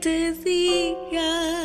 [0.00, 1.57] Te diga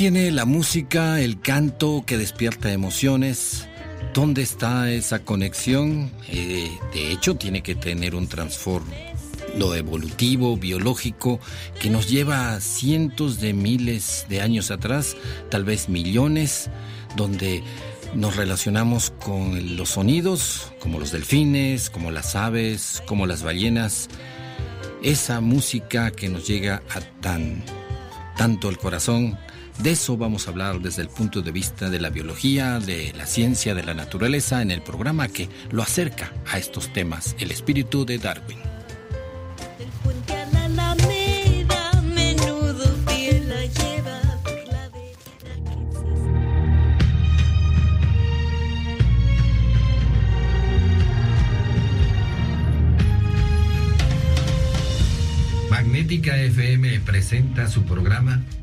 [0.00, 3.68] tiene la música, el canto que despierta emociones?
[4.14, 6.10] ¿Dónde está esa conexión?
[6.26, 11.38] Eh, de hecho, tiene que tener un trasfondo evolutivo, biológico,
[11.78, 15.18] que nos lleva a cientos de miles de años atrás,
[15.50, 16.70] tal vez millones,
[17.14, 17.62] donde
[18.14, 24.08] nos relacionamos con los sonidos, como los delfines, como las aves, como las ballenas.
[25.02, 27.62] Esa música que nos llega a tan
[28.38, 29.36] tanto el corazón.
[29.82, 33.24] De eso vamos a hablar desde el punto de vista de la biología, de la
[33.24, 38.04] ciencia, de la naturaleza, en el programa que lo acerca a estos temas, el espíritu
[38.04, 38.58] de Darwin.
[55.70, 58.42] Magnética FM presenta su programa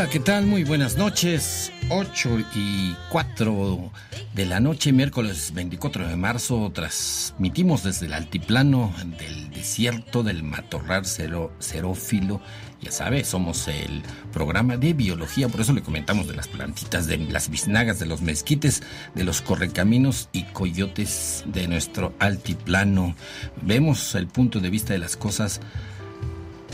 [0.00, 0.46] Hola, ¿qué tal?
[0.46, 1.70] Muy buenas noches.
[1.90, 3.92] 8 y 4
[4.34, 11.04] de la noche, miércoles 24 de marzo, transmitimos desde el altiplano del desierto del matorral
[11.04, 12.40] cero, xerófilo.
[12.80, 14.00] Ya sabe, somos el
[14.32, 18.22] programa de biología, por eso le comentamos de las plantitas, de las biznagas, de los
[18.22, 18.82] mezquites,
[19.14, 23.16] de los correcaminos y coyotes de nuestro altiplano.
[23.60, 25.60] Vemos el punto de vista de las cosas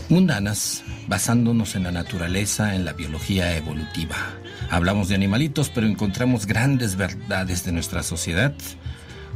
[0.08, 4.16] mundanas, basándonos en la naturaleza, en la biología evolutiva.
[4.70, 8.54] Hablamos de animalitos, pero encontramos grandes verdades de nuestra sociedad,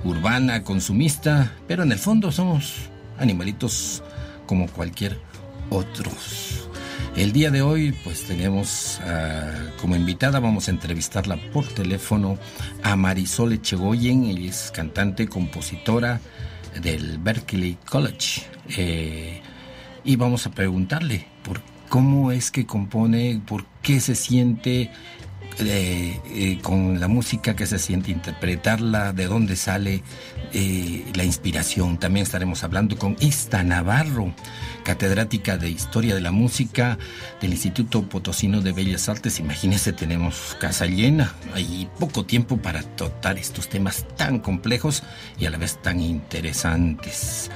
[0.04, 2.74] urbana, consumista, pero en el fondo somos
[3.18, 4.02] animalitos
[4.46, 5.18] como cualquier
[5.70, 6.68] otros.
[7.16, 12.38] El día de hoy, pues tenemos ah, como invitada, vamos a entrevistarla por teléfono
[12.82, 16.20] a Marisol Echegoyen, ella es cantante, compositora
[16.80, 18.42] del Berkeley College.
[18.76, 19.42] Eh,
[20.04, 24.90] y vamos a preguntarle por cómo es que compone, por qué se siente
[25.58, 30.02] eh, eh, con la música, qué se siente interpretarla, de dónde sale
[30.52, 31.98] eh, la inspiración.
[31.98, 34.32] También estaremos hablando con Ista Navarro,
[34.82, 36.98] catedrática de Historia de la Música
[37.40, 39.38] del Instituto Potosino de Bellas Artes.
[39.40, 45.02] Imagínense, tenemos casa llena, hay poco tiempo para tratar estos temas tan complejos
[45.38, 47.50] y a la vez tan interesantes.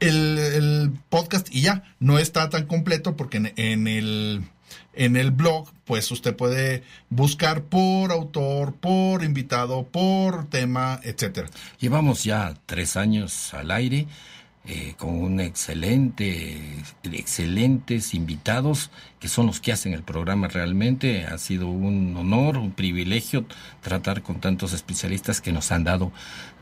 [0.00, 1.82] el- podcast y ya.
[1.98, 4.42] No está tan completo porque en, en el
[4.94, 11.48] En el blog, pues usted puede buscar por autor, por invitado, por tema, etcétera.
[11.78, 14.06] Llevamos ya tres años al aire
[14.66, 16.60] eh, con un excelente,
[17.02, 21.24] excelentes invitados que son los que hacen el programa realmente.
[21.24, 23.46] Ha sido un honor, un privilegio
[23.80, 26.12] tratar con tantos especialistas que nos han dado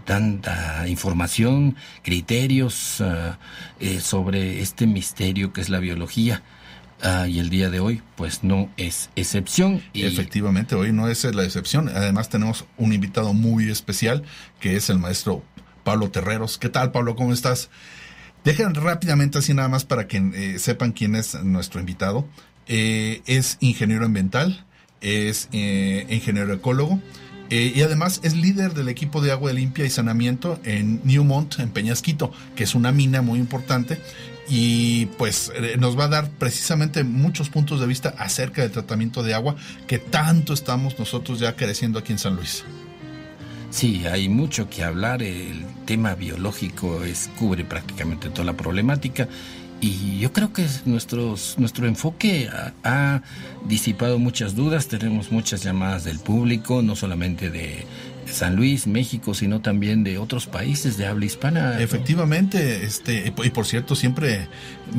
[0.04, 3.36] tanta información, criterios ah,
[3.80, 6.42] eh, sobre este misterio que es la biología.
[7.02, 9.82] Ah, y el día de hoy, pues no es excepción.
[9.92, 11.88] Y Efectivamente, hoy no es la excepción.
[11.88, 14.22] Además tenemos un invitado muy especial
[14.60, 15.42] que es el maestro
[15.88, 16.58] Pablo Terreros.
[16.58, 17.16] ¿Qué tal, Pablo?
[17.16, 17.70] ¿Cómo estás?
[18.44, 22.28] Dejen rápidamente así nada más para que eh, sepan quién es nuestro invitado.
[22.66, 24.66] Eh, es ingeniero ambiental,
[25.00, 27.00] es eh, ingeniero ecólogo
[27.48, 32.32] y además es líder del equipo de agua limpia y saneamiento en Newmont, en Peñasquito,
[32.54, 33.98] que es una mina muy importante.
[34.46, 39.32] Y pues nos va a dar precisamente muchos puntos de vista acerca del tratamiento de
[39.32, 39.56] agua
[39.86, 42.62] que tanto estamos nosotros ya creciendo aquí en San Luis.
[43.70, 45.22] Sí, hay mucho que hablar.
[45.22, 49.28] El tema biológico es, cubre prácticamente toda la problemática.
[49.80, 53.22] Y yo creo que nuestros, nuestro enfoque ha, ha
[53.66, 54.88] disipado muchas dudas.
[54.88, 57.86] Tenemos muchas llamadas del público, no solamente de
[58.32, 61.80] San Luis, México, sino también de otros países de habla hispana.
[61.80, 64.48] Efectivamente, este, y por cierto, siempre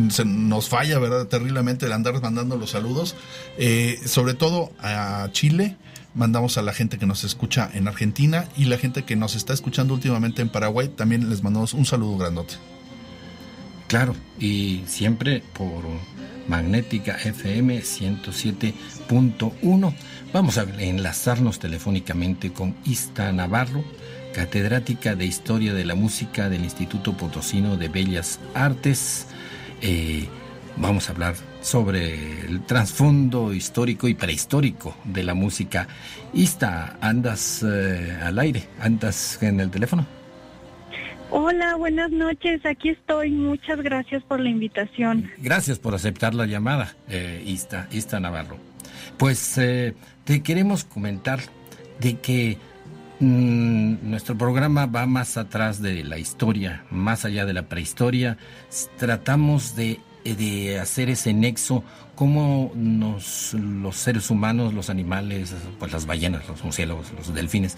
[0.10, 1.28] se nos falla, ¿verdad?
[1.28, 3.16] Terriblemente el andar mandando los saludos,
[3.58, 5.76] eh, sobre todo a Chile.
[6.16, 9.54] Mandamos a la gente que nos escucha en Argentina y la gente que nos está
[9.54, 10.88] escuchando últimamente en Paraguay.
[10.88, 12.56] También les mandamos un saludo grandote.
[13.88, 15.84] Claro, y siempre por
[16.48, 19.94] Magnética FM 107.1.
[20.34, 23.84] Vamos a enlazarnos telefónicamente con Ista Navarro,
[24.34, 29.28] catedrática de Historia de la Música del Instituto Potosino de Bellas Artes.
[29.82, 30.28] Eh,
[30.76, 35.88] vamos a hablar sobre el trasfondo histórico y prehistórico de la música.
[36.34, 38.68] Ista, ¿andas eh, al aire?
[38.80, 40.06] ¿Andas en el teléfono?
[41.32, 42.66] Hola, buenas noches.
[42.66, 43.32] Aquí estoy.
[43.32, 45.30] Muchas gracias por la invitación.
[45.38, 48.58] Gracias por aceptar la llamada, eh, Ista, Ista Navarro.
[49.18, 51.40] Pues eh, te queremos comentar
[52.00, 52.58] de que
[53.20, 58.38] mm, nuestro programa va más atrás de la historia, más allá de la prehistoria.
[58.98, 60.00] Tratamos de,
[60.36, 61.84] de hacer ese nexo,
[62.16, 67.78] cómo nos, los seres humanos, los animales, pues las ballenas, los murciélagos, los delfines,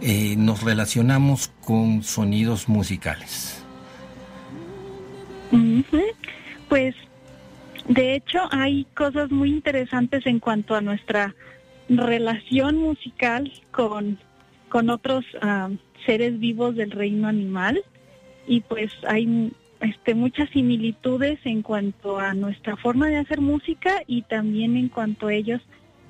[0.00, 3.62] eh, nos relacionamos con sonidos musicales.
[6.68, 6.94] Pues,
[7.88, 11.34] de hecho, hay cosas muy interesantes en cuanto a nuestra
[11.88, 14.18] relación musical con,
[14.68, 15.70] con otros ah,
[16.04, 17.82] seres vivos del reino animal.
[18.46, 24.22] Y pues hay este, muchas similitudes en cuanto a nuestra forma de hacer música y
[24.22, 25.60] también en cuanto a ellos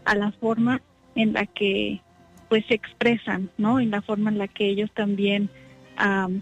[0.05, 0.81] a la forma
[1.15, 2.01] en la que
[2.49, 3.79] pues se expresan, ¿no?
[3.79, 5.51] En la forma en la que ellos también
[5.97, 6.41] am,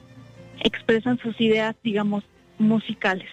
[0.60, 2.24] expresan sus ideas, digamos,
[2.58, 3.28] musicales.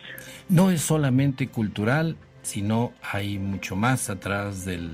[0.50, 4.90] no es solamente cultural, sino hay mucho más atrás del,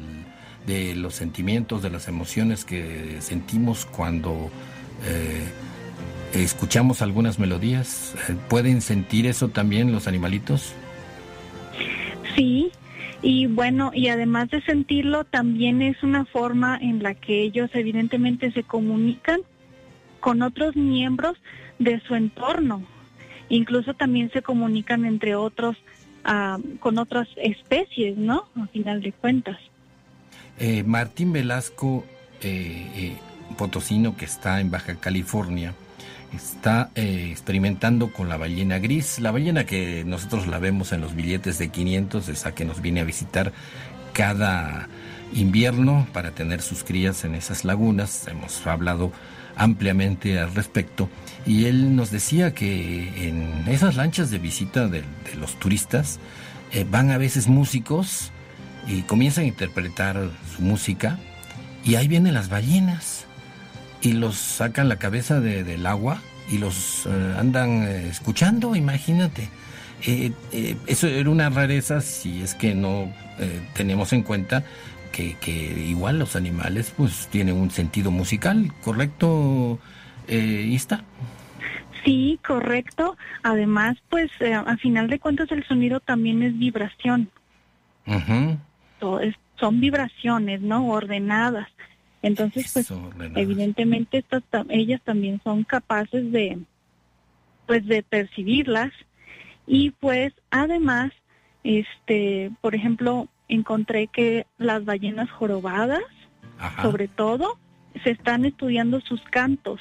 [0.67, 4.51] de los sentimientos, de las emociones que sentimos cuando
[5.05, 5.47] eh,
[6.33, 8.15] escuchamos algunas melodías.
[8.27, 10.73] Eh, ¿Pueden sentir eso también los animalitos?
[12.35, 12.71] Sí,
[13.21, 18.51] y bueno, y además de sentirlo, también es una forma en la que ellos evidentemente
[18.51, 19.41] se comunican
[20.19, 21.37] con otros miembros
[21.79, 22.83] de su entorno.
[23.49, 25.75] Incluso también se comunican entre otros,
[26.23, 28.45] ah, con otras especies, ¿no?
[28.55, 29.57] A final de cuentas.
[30.59, 32.05] Eh, Martín Velasco,
[32.41, 33.17] eh, eh,
[33.57, 35.73] potosino que está en Baja California,
[36.33, 41.15] está eh, experimentando con la ballena gris, la ballena que nosotros la vemos en los
[41.15, 43.51] billetes de 500, esa que nos viene a visitar
[44.13, 44.87] cada
[45.33, 48.27] invierno para tener sus crías en esas lagunas.
[48.27, 49.11] Hemos hablado
[49.55, 51.09] ampliamente al respecto
[51.45, 55.03] y él nos decía que en esas lanchas de visita de,
[55.37, 56.19] los turistas
[56.71, 58.31] eh, van a veces músicos
[58.87, 61.19] y comienzan a interpretar su música
[61.83, 63.18] y ahí vienen las ballenas
[64.01, 69.49] y los sacan la cabeza de- del agua y los eh, andan eh, escuchando, imagínate.
[70.05, 74.63] Eh, eh, eso era una rareza si es que no eh, tenemos en cuenta
[75.11, 79.79] que, que igual los animales pues tienen un sentido musical, ¿correcto?
[80.27, 81.03] Ista?
[82.05, 83.17] Sí, correcto.
[83.43, 87.29] Además, pues a final de cuentas el sonido también es vibración.
[88.99, 90.87] Todo es- son vibraciones, ¿no?
[90.87, 91.67] Ordenadas.
[92.21, 92.91] Entonces, pues
[93.35, 96.59] evidentemente estas ta- ellas también son capaces de
[97.65, 98.91] pues de percibirlas
[99.67, 101.11] y pues además
[101.63, 106.03] este por ejemplo encontré que las ballenas jorobadas,
[106.57, 106.81] Ajá.
[106.83, 107.57] sobre todo,
[108.03, 109.79] se están estudiando sus cantos.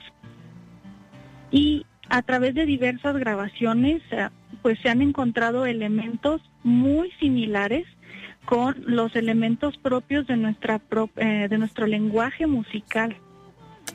[1.51, 4.29] Y a través de diversas grabaciones, eh,
[4.63, 7.87] pues se han encontrado elementos muy similares
[8.49, 13.15] con los elementos propios de nuestra pro- eh, de nuestro lenguaje musical.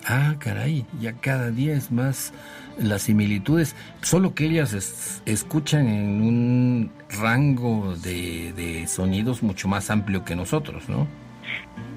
[0.08, 2.34] Ah, caray, ya cada día es más
[2.78, 9.90] las similitudes, solo que ellas es- escuchan en un rango de, de sonidos mucho más
[9.90, 11.08] amplio que nosotros, ¿no?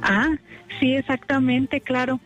[0.01, 0.35] Ah,
[0.81, 2.21] sí, exactamente, claro.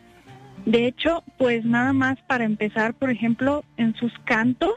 [0.64, 4.74] De hecho, pues nada más para empezar, por ejemplo, en sus cantos,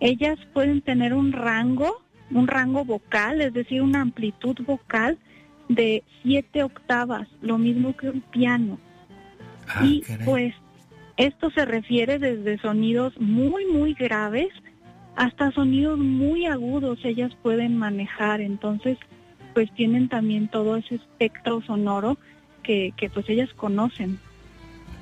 [0.00, 5.18] ellas pueden tener un rango, un rango vocal, es decir, una amplitud vocal
[5.68, 8.78] de siete octavas, lo mismo que un piano.
[9.68, 10.26] Ah, y caray.
[10.26, 10.54] pues
[11.16, 14.48] esto se refiere desde sonidos muy, muy graves
[15.16, 18.40] hasta sonidos muy agudos, ellas pueden manejar.
[18.40, 18.96] Entonces,
[19.52, 22.16] pues tienen también todo ese espectro sonoro
[22.62, 24.20] que, que pues ellas conocen.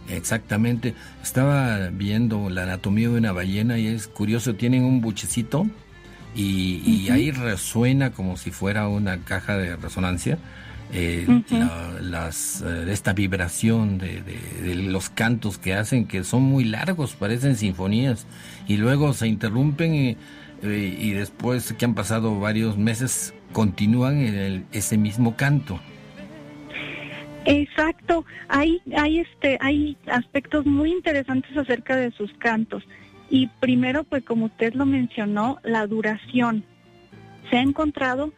[0.08, 0.94] Exactamente.
[1.22, 5.66] Estaba viendo la anatomía de una ballena y es curioso, tienen un buchecito
[6.36, 10.38] y, y ahí resuena como si fuera una caja de resonancia.
[10.92, 16.42] eh, la- las, eh, esta vibración de, de- de los cantos que hacen, que son
[16.44, 18.24] muy largos, parecen sinfonías,
[18.68, 20.16] y luego se interrumpen y,
[20.62, 25.80] eh, y después que han pasado varios meses continúan en el- ese mismo canto.
[27.46, 32.82] Exacto, hay, hay este, hay aspectos muy interesantes acerca de sus cantos.
[33.28, 36.64] Y primero, pues como usted lo mencionó, la duración.
[37.50, 38.32] Se ha encontrado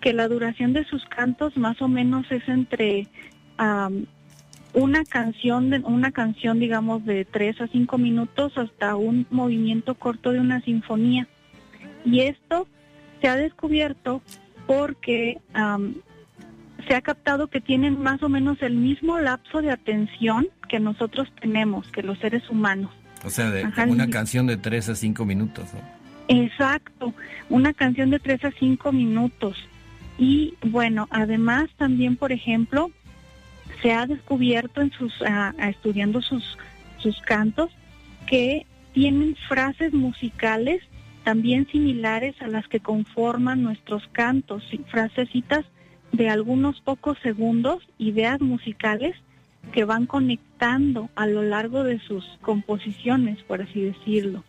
[0.00, 3.08] que la duración de sus cantos más o menos es entre
[4.74, 10.32] una canción, de, una canción digamos de tres a cinco minutos hasta un movimiento corto
[10.32, 11.28] de una sinfonía.
[12.04, 12.66] Y esto
[13.20, 14.20] se ha descubierto
[14.66, 15.40] porque
[16.86, 21.32] se ha captado que tienen más o menos el mismo lapso de atención que nosotros
[21.40, 22.90] tenemos, que los seres humanos.
[23.24, 24.10] O sea, de, Ajá, una sí.
[24.10, 25.66] canción de tres a cinco minutos.
[25.72, 25.80] ¿no?
[26.28, 27.14] Exacto,
[27.48, 29.56] una canción de tres a cinco minutos.
[30.18, 32.90] Y bueno, además también, por ejemplo,
[33.82, 35.12] se ha descubierto en sus,
[35.58, 36.56] estudiando sus,
[36.98, 37.70] sus cantos,
[38.26, 40.80] que tienen frases musicales
[41.24, 45.64] también similares a las que conforman nuestros cantos, frasecitas
[46.12, 49.16] de algunos pocos segundos, ideas musicales
[49.72, 54.44] que van conectando a lo largo de sus composiciones, por así decirlo.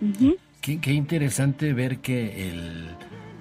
[0.00, 0.36] Ujú.
[0.60, 2.88] Qué, qué interesante ver que el,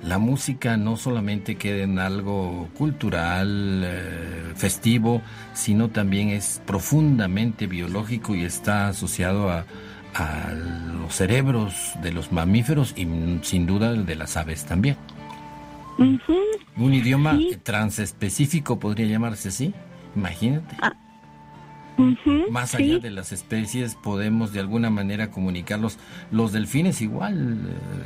[0.03, 5.21] la música no solamente queda en algo cultural, eh, festivo,
[5.53, 9.65] sino también es profundamente biológico y está asociado a,
[10.15, 14.95] a los cerebros de los mamíferos y mm, sin duda el de las aves también.
[16.77, 17.57] Un idioma Sí.
[17.63, 19.73] transespecífico podría llamarse así,
[20.15, 20.75] imagínate.
[22.51, 25.97] Más sí, allá de las especies podemos de alguna manera comunicarlos.
[26.31, 27.57] Los delfines igual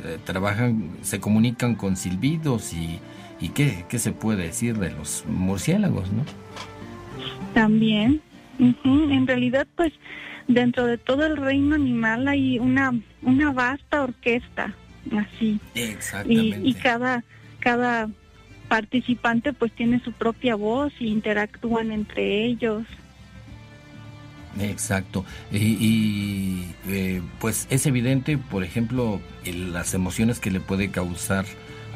[0.04, 2.98] eh, trabajan, se comunican con silbidos y,
[3.40, 6.24] y qué, qué se puede decir de los murciélagos, ¿no?
[7.54, 8.20] También.
[8.58, 9.92] Ujú, En realidad, pues,
[10.48, 14.74] dentro de todo el reino animal hay una, una vasta orquesta,
[15.16, 15.60] así.
[15.74, 16.60] Y, Exactamente.
[16.62, 17.24] y cada,
[17.60, 18.08] cada
[18.68, 22.84] participante pues tiene su propia voz y interactúan entre ellos.
[24.60, 25.24] Exacto.
[25.50, 31.44] Y, y, eh, pues es evidente, por ejemplo, las emociones que le puede causar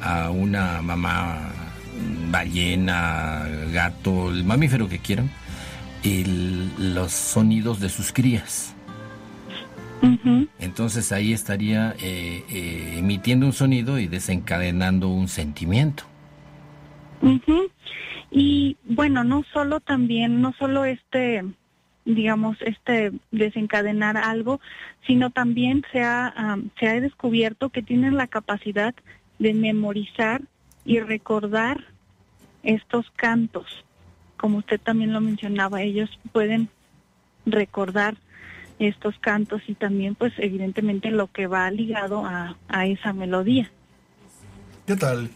[0.03, 1.51] a una mamá
[1.99, 5.31] mm, ballena, gato, el mamífero que quieran,
[6.03, 8.73] el- los sonidos de sus crías.
[10.61, 16.05] Entonces ahí estaría eh, eh, emitiendo un sonido y desencadenando un sentimiento.
[18.31, 21.43] Y bueno, no solo también, no solo este,
[22.07, 24.61] digamos, este desencadenar algo,
[25.07, 28.95] sino también se ha, se ha descubierto que tienen la capacidad
[29.39, 30.41] de memorizar
[30.85, 31.85] y recordar
[32.63, 33.85] estos cantos.
[34.37, 36.69] Como usted también lo mencionaba, ellos pueden
[37.45, 38.17] recordar
[38.79, 43.71] estos cantos y también pues evidentemente lo que va ligado a, a esa melodía.
[44.87, 45.31] ¿Qué tal?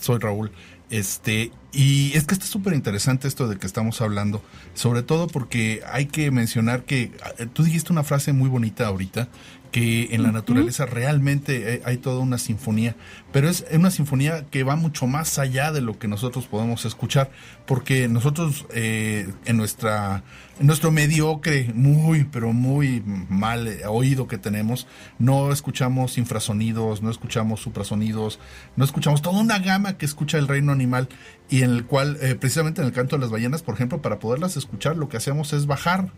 [0.00, 0.50] Soy Raúl.
[0.92, 4.42] Este, y es que está súper interesante esto de que estamos hablando,
[4.74, 9.30] sobre todo porque hay que mencionar que eh, tú dijiste una frase muy bonita ahorita,
[9.70, 12.94] que en la naturaleza realmente eh, hay toda una sinfonía,
[13.32, 17.30] pero es una sinfonía que va mucho más allá de lo que nosotros podemos escuchar,
[17.66, 20.22] porque nosotros eh, en nuestra
[20.60, 24.86] en nuestro mediocre, muy pero muy mal eh, oído que tenemos,
[25.18, 28.38] no escuchamos infrasonidos, no escuchamos suprasonidos,
[28.76, 31.08] no escuchamos toda una gama que escucha el reino animal
[31.48, 34.18] y en el cual, eh, precisamente en el canto de las ballenas, por ejemplo, para
[34.18, 36.10] poderlas escuchar, lo que hacemos es bajar,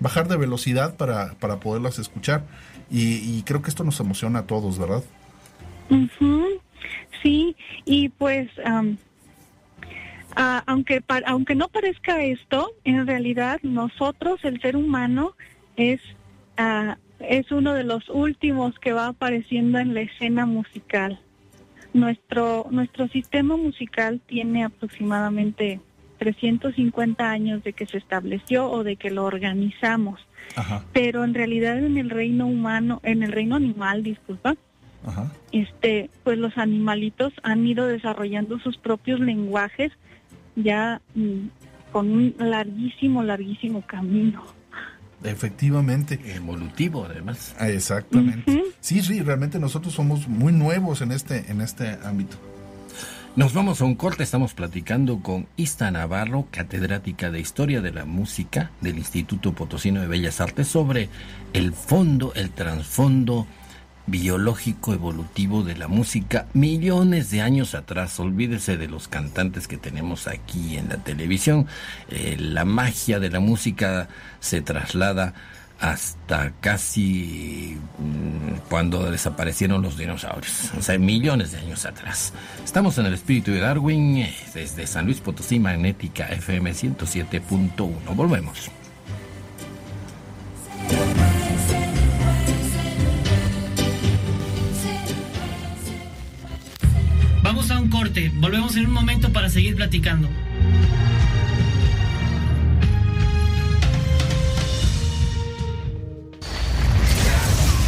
[0.00, 2.44] bajar de velocidad para, para poderlas escuchar.
[2.94, 5.02] Y creo que esto nos emociona a todos, ¿verdad?
[7.22, 8.48] Sí, y pues
[10.66, 15.36] aunque pa- aunque no parezca esto, en realidad nosotros, el ser humano,
[15.76, 16.00] es
[16.56, 21.20] ah, es uno de los últimos que va apareciendo en la escena musical.
[21.92, 25.80] Nuestro nuestro sistema musical tiene aproximadamente
[26.18, 30.20] 350 años de que se estableció o de que lo organizamos,
[30.56, 34.54] Ajá, pero en realidad en el reino humano, en el reino animal, disculpa,
[35.06, 35.32] ajá.
[35.52, 39.92] este, pues los animalitos han ido desarrollando sus propios lenguajes
[40.56, 41.46] ya mm,
[41.92, 44.42] con un larguísimo, larguísimo camino.
[45.24, 46.18] Efectivamente.
[46.34, 47.54] Evolutivo, además.
[47.58, 48.64] Ah, Exactamente.
[48.80, 52.36] Sí, sí, realmente nosotros somos muy nuevos en este, en este ámbito.
[53.34, 58.04] Nos vamos a un corte, estamos platicando con Ista Navarro, catedrática de Historia de la
[58.04, 61.08] Música del Instituto Potosino de Bellas Artes, sobre
[61.54, 63.46] el fondo, el trasfondo
[64.06, 68.18] biológico evolutivo de la música millones de años atrás.
[68.20, 71.66] Olvídese de los cantantes que tenemos aquí en la televisión.
[72.08, 74.08] Eh, la magia de la música
[74.40, 75.34] se traslada
[75.82, 82.32] hasta casi mm, cuando desaparecieron los dinosaurios, o sea, millones de años atrás.
[82.64, 88.14] Estamos en el espíritu de Darwin eh, desde San Luis Potosí, Magnética FM 107.1.
[88.14, 88.70] Volvemos.
[97.54, 100.26] Vamos a un corte, volvemos en un momento para seguir platicando.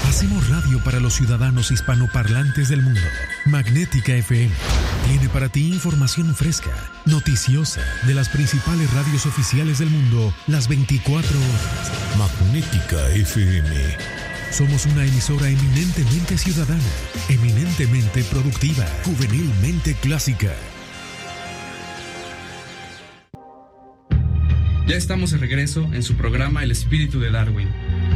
[0.07, 3.01] Hacemos radio para los ciudadanos hispanoparlantes del mundo.
[3.47, 4.53] Magnética FM
[5.09, 11.39] tiene para ti información fresca, noticiosa, de las principales radios oficiales del mundo, las 24
[11.39, 12.19] horas.
[12.19, 14.14] Magnética FM.
[14.55, 16.81] Somos una emisora eminentemente ciudadana,
[17.29, 20.55] eminentemente productiva, juvenilmente clásica.
[24.87, 27.69] Ya estamos de regreso en su programa El espíritu de Darwin,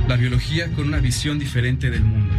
[0.07, 2.33] la biología con una visión diferente del mundo.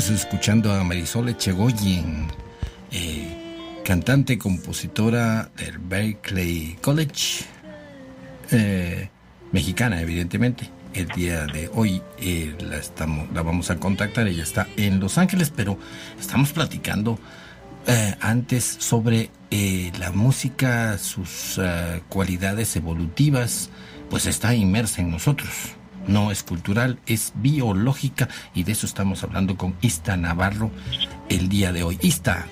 [0.00, 2.26] Estabas escuchando a Marisol Echegoyen,
[2.90, 7.44] eh, cantante, compositora del Berkeley College,
[8.50, 9.10] eh,
[9.52, 10.70] mexicana, evidentemente.
[10.94, 15.18] El día de hoy eh, la, estamos, la vamos a contactar, ella está en Los
[15.18, 15.76] Ángeles, pero
[16.18, 17.18] estamos platicando
[18.22, 19.28] antes sobre
[19.98, 23.68] la música, sus eh, cualidades evolutivas,
[24.08, 25.50] pues está inmersa en nosotros.
[26.06, 30.70] No es cultural, es biológica y de eso estamos hablando con Ista Navarro
[31.28, 31.98] el día de hoy.
[32.02, 32.46] Ista,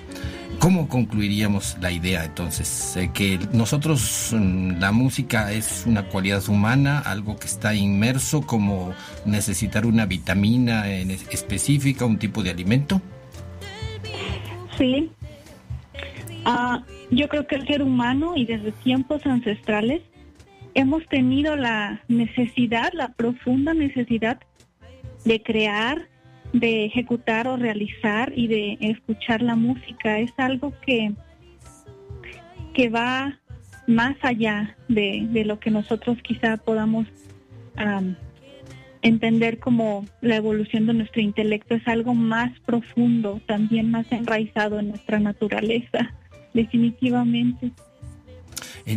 [0.59, 2.95] ¿cómo concluiríamos la idea entonces?
[2.95, 8.93] Eh, que nosotros, mm, la música es una cualidad humana, algo que está inmerso como
[9.25, 13.01] necesitar una vitamina específica, un tipo de alimento.
[14.77, 15.11] Sí.
[16.45, 20.01] Ah, yo creo que el ser humano y desde tiempos ancestrales
[20.73, 24.39] hemos tenido la necesidad, la profunda necesidad
[25.25, 26.07] de crear,
[26.53, 30.19] de ejecutar o realizar y de escuchar la música.
[30.19, 31.13] Es algo que,
[32.73, 33.39] que va
[33.87, 37.07] más allá de, de lo que nosotros quizá podamos
[37.75, 38.15] am,
[39.01, 41.75] entender como la evolución de nuestro intelecto.
[41.75, 46.13] Es algo más profundo, también más enraizado en nuestra naturaleza,
[46.53, 47.71] definitivamente.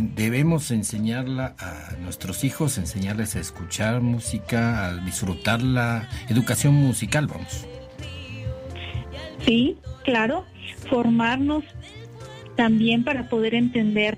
[0.01, 7.67] Debemos enseñarla a nuestros hijos, enseñarles a escuchar música, a disfrutar la educación musical, vamos.
[9.45, 10.45] Sí, claro,
[10.89, 11.63] formarnos
[12.55, 14.17] también para poder entender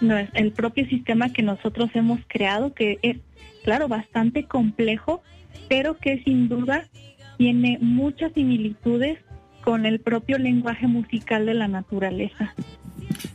[0.00, 3.18] nue- el propio sistema que nosotros hemos creado, que es,
[3.64, 5.22] claro, bastante complejo,
[5.68, 6.88] pero que sin duda
[7.36, 9.18] tiene muchas similitudes
[9.62, 12.54] con el propio lenguaje musical de la naturaleza.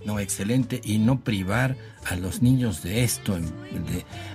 [0.06, 0.82] No, excelente.
[0.84, 3.38] Y no privar a los niños de esto.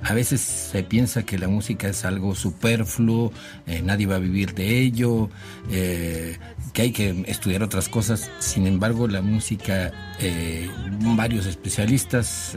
[0.02, 3.32] a veces se piensa que la música es algo superfluo,
[3.66, 5.30] eh, nadie va a vivir de ello,
[5.70, 6.36] eh,
[6.72, 8.30] que hay que estudiar otras cosas.
[8.40, 10.68] Sin embargo, la música, eh,
[11.16, 12.56] varios especialistas,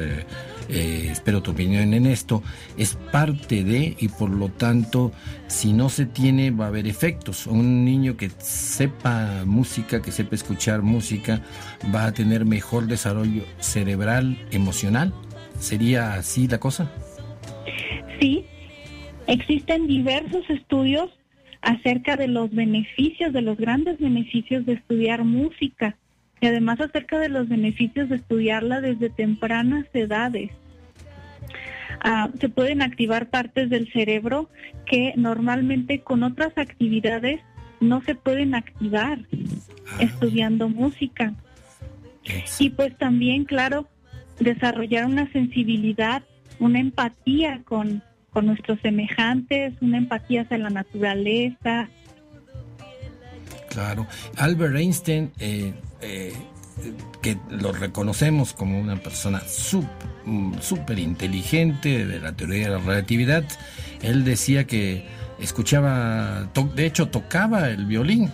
[0.69, 2.41] espero tu opinión en esto,
[2.77, 5.11] es parte de y por lo tanto,
[5.47, 7.45] si no se tiene, va a haber efectos.
[7.47, 11.41] Un niño que sepa música, que sepa escuchar música,
[11.93, 13.02] va a tener mejor desarrollo
[13.59, 15.13] cerebral, emocional.
[15.59, 16.91] ¿Sería así la cosa?
[18.19, 18.45] Sí,
[19.27, 21.09] existen diversos estudios
[21.61, 25.95] acerca de los beneficios, de los grandes beneficios de estudiar música
[26.41, 30.51] y además acerca de los beneficios de estudiarla desde tempranas edades.
[32.01, 34.49] Ah, se pueden activar partes del cerebro
[34.85, 37.39] que normalmente con otras actividades
[37.79, 39.19] no se pueden activar
[39.99, 41.33] estudiando música.
[42.59, 43.87] Y pues también, claro,
[44.39, 46.23] desarrollar una sensibilidad,
[46.59, 51.89] una empatía con, con nuestros semejantes, una empatía hacia la naturaleza.
[53.69, 54.07] Claro.
[54.37, 56.33] Albert Einstein, eh, eh,
[57.21, 59.87] que lo reconocemos como una persona sup-
[60.25, 63.43] mm, súper inteligente de la teoría de la relatividad,
[64.01, 65.05] él decía que
[65.39, 68.29] escuchaba, de hecho tocaba el violín.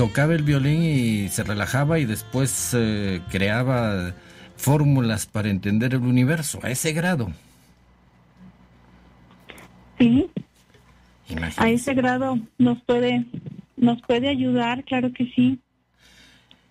[0.00, 4.14] Tocaba el violín y se relajaba y después eh, creaba
[4.56, 7.30] fórmulas para entender el universo, a ese grado.
[9.98, 10.30] Sí,
[11.28, 11.62] Imagínate.
[11.62, 13.26] a ese grado nos puede,
[13.76, 15.60] nos puede ayudar, claro que sí.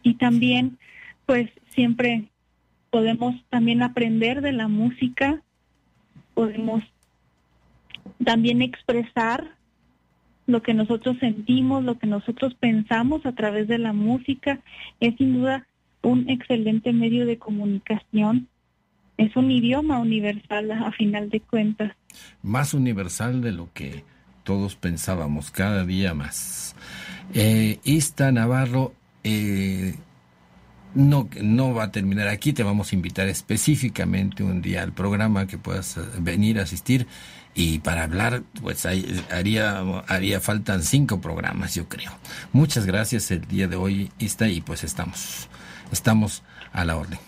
[0.01, 0.79] Y también,
[1.27, 2.29] pues siempre
[2.89, 5.39] podemos también aprender de la música,
[6.33, 6.81] podemos
[8.25, 9.58] también expresar
[10.49, 14.59] lo que nosotros sentimos, lo que nosotros pensamos a través de la música.
[14.99, 15.67] Es sin duda
[16.01, 18.47] un excelente medio de comunicación.
[19.17, 21.91] Es un idioma universal a final de cuentas.
[22.41, 24.03] más universal de lo que
[24.43, 26.75] todos pensábamos, cada día más.
[27.33, 29.93] Eh, Ista Navarro eh,
[30.95, 35.45] no, no va a terminar aquí, te vamos a invitar específicamente un día al programa
[35.45, 37.05] que puedas eh, venir a asistir
[37.55, 42.11] y para hablar, pues hay- haría, haría faltan cinco programas, yo creo.
[42.53, 45.49] Muchas gracias el día de hoy, Ista, y pues estamos,
[45.91, 47.19] estamos a la orden.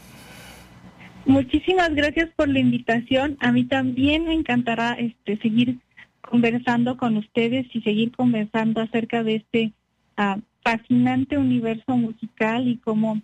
[1.25, 3.37] Muchísimas gracias por la invitación.
[3.41, 5.77] A mí también me encantará este, seguir
[6.21, 9.73] conversando con ustedes y seguir conversando acerca de este
[10.17, 13.21] ah, fascinante universo musical y cómo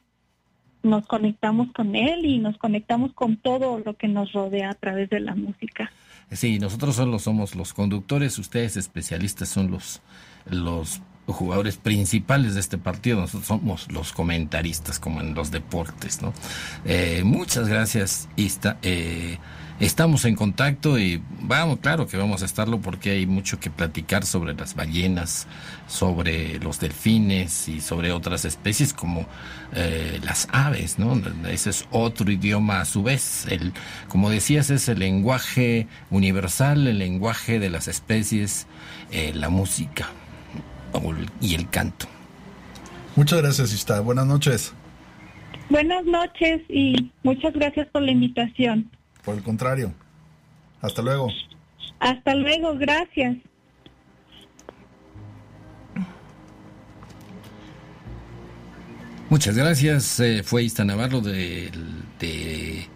[0.83, 5.09] nos conectamos con él y nos conectamos con todo lo que nos rodea a través
[5.09, 5.91] de la música.
[6.31, 10.01] Sí, nosotros solo somos los conductores, ustedes especialistas son los,
[10.45, 16.33] los jugadores principales de este partido, nosotros somos los comentaristas como en los deportes, ¿no?
[16.85, 18.77] Eh, muchas gracias, Ista.
[18.81, 19.37] Eh,
[19.79, 24.25] estamos en contacto y vamos, claro que vamos a estarlo porque hay mucho que platicar
[24.25, 25.47] sobre las ballenas,
[25.87, 29.27] sobre los delfines y sobre otras especies como
[29.73, 31.21] eh, las aves, ¿no?
[31.47, 33.45] Ese es otro idioma a su vez.
[33.49, 33.73] El,
[34.07, 38.67] como decías, es el lenguaje universal, el lenguaje de las especies,
[39.11, 40.09] eh, la música
[41.39, 42.07] y el canto.
[43.15, 43.99] Muchas gracias, Ista.
[43.99, 44.73] Buenas noches.
[45.69, 48.89] Buenas noches y muchas gracias por la invitación.
[49.27, 49.93] Por el contrario.
[50.79, 51.27] Hasta luego.
[51.99, 53.35] Hasta luego, gracias.
[59.29, 60.21] Muchas gracias.
[60.21, 61.71] eh, fue Ista Navarro del
[62.21, 62.87] de,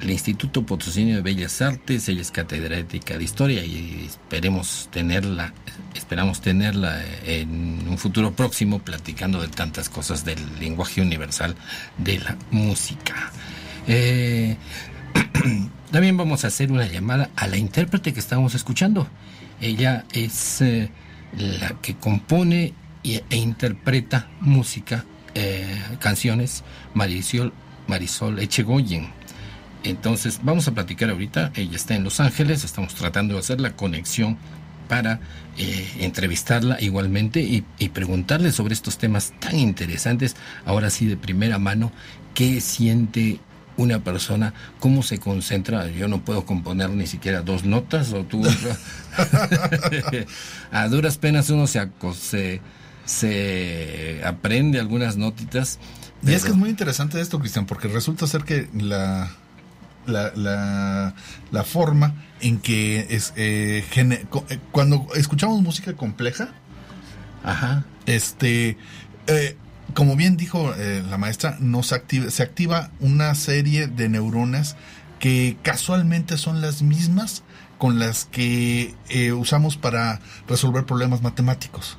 [0.00, 2.08] el Instituto Potosino de Bellas Artes.
[2.08, 5.52] Ella es catedrática de Historia y esperemos tenerla,
[5.94, 11.54] esperamos tenerla en un futuro próximo platicando de tantas cosas del lenguaje universal
[11.98, 13.30] de la música.
[13.86, 14.56] Eh,
[15.90, 19.08] también vamos a hacer una llamada a la intérprete que estamos escuchando.
[19.60, 20.90] Ella es eh,
[21.36, 27.52] la que compone e interpreta música, eh, canciones, Marisol,
[27.86, 29.08] Marisol Echegoyen.
[29.84, 31.52] Entonces, vamos a platicar ahorita.
[31.54, 34.36] Ella está en Los Ángeles, estamos tratando de hacer la conexión
[34.88, 35.20] para
[35.56, 41.58] eh, entrevistarla igualmente y, y preguntarle sobre estos temas tan interesantes, ahora sí de primera
[41.58, 41.92] mano,
[42.34, 43.38] qué siente
[43.78, 45.88] una persona, cómo se concentra.
[45.88, 48.42] Yo no puedo componer ni siquiera dos notas, o tú.
[50.72, 51.88] a duras penas uno se,
[52.20, 52.60] se,
[53.06, 55.78] se aprende algunas notitas.
[56.22, 59.30] Y es que es muy interesante esto, Cristian, porque resulta ser que la,
[60.06, 61.14] la, la,
[61.52, 66.48] la forma en que es eh, gene- eh, cuando escuchamos música compleja,
[67.44, 67.84] Ajá.
[68.06, 68.76] este
[69.28, 69.56] eh,
[69.94, 74.76] como bien dijo eh, la maestra, nos activa, se activa una serie de neuronas
[75.18, 77.42] que casualmente son las mismas
[77.78, 81.96] con las que eh, usamos para resolver problemas matemáticos.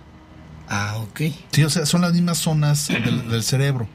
[0.70, 1.22] Ah, ok.
[1.52, 3.88] Sí, o sea, son las mismas zonas del, del cerebro.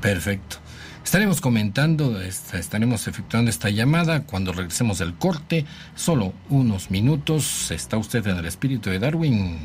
[0.00, 0.56] Perfecto.
[1.04, 5.66] Estaremos comentando, esta- estaremos efectuando esta llamada cuando regresemos del corte.
[5.94, 7.70] Solo unos minutos.
[7.70, 9.58] Está usted en el espíritu de Darwin,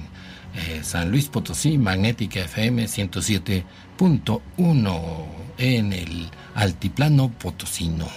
[0.58, 5.26] eh, San Luis Potosí, Magnética FM 107.1
[5.58, 8.08] en el altiplano potosino.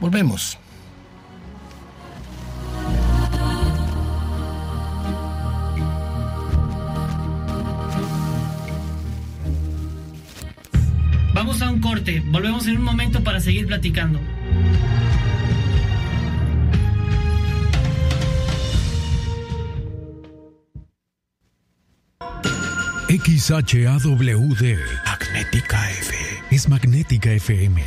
[0.00, 0.58] Volvemos.
[11.34, 12.22] Vamos a un corte.
[12.26, 14.18] Volvemos en un momento para seguir platicando.
[23.08, 24.78] XHAWD.
[25.04, 26.14] Magnética F.
[26.50, 27.80] Es Magnética FM.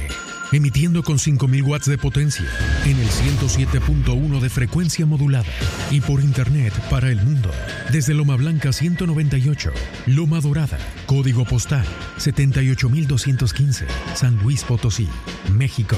[0.53, 2.45] Emitiendo con 5000 watts de potencia
[2.85, 5.51] en el 107.1 de frecuencia modulada
[5.91, 7.51] y por internet para el mundo
[7.91, 9.71] desde Loma Blanca 198,
[10.05, 11.85] Loma Dorada, código postal
[12.17, 15.09] 78215, San Luis Potosí,
[15.51, 15.97] México.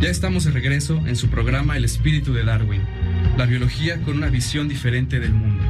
[0.00, 2.82] Ya estamos de regreso en su programa El espíritu de Darwin,
[3.36, 5.64] la biología con una visión diferente del mundo.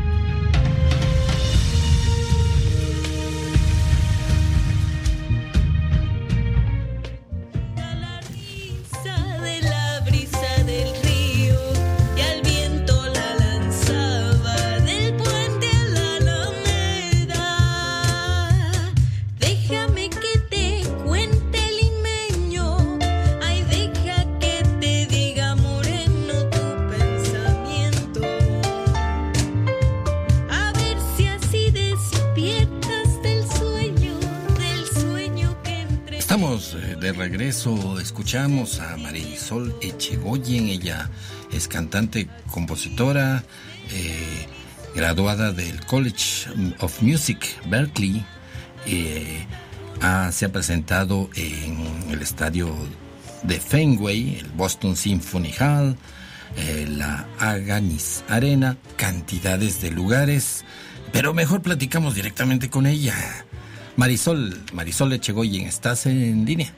[38.00, 41.10] Escuchamos a Marisol Echegoyen, ella
[41.50, 43.42] es cantante, compositora,
[43.90, 44.46] eh,
[44.94, 46.46] graduada del College
[46.78, 48.24] of Music, Berkeley,
[48.86, 49.44] eh,
[50.00, 52.72] ah, se ha presentado en el estadio
[53.42, 55.96] de Fenway, el Boston Symphony Hall,
[56.56, 60.64] eh, la Aganis Arena, cantidades de lugares,
[61.12, 63.16] pero mejor platicamos directamente con ella.
[63.96, 66.72] Marisol, Marisol Echegoyen, ¿estás en línea?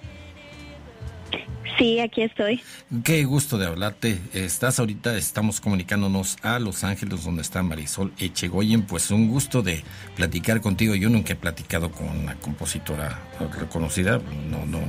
[1.81, 2.61] Sí, aquí estoy.
[3.05, 4.21] Qué gusto de hablarte.
[4.35, 8.83] Estás ahorita, estamos comunicándonos a Los Ángeles, donde está Marisol Echegoyen.
[8.83, 9.83] Pues un gusto de
[10.15, 10.95] platicar contigo.
[10.95, 13.19] Yo nunca he platicado con una compositora
[13.59, 14.21] reconocida.
[14.51, 14.81] No, no,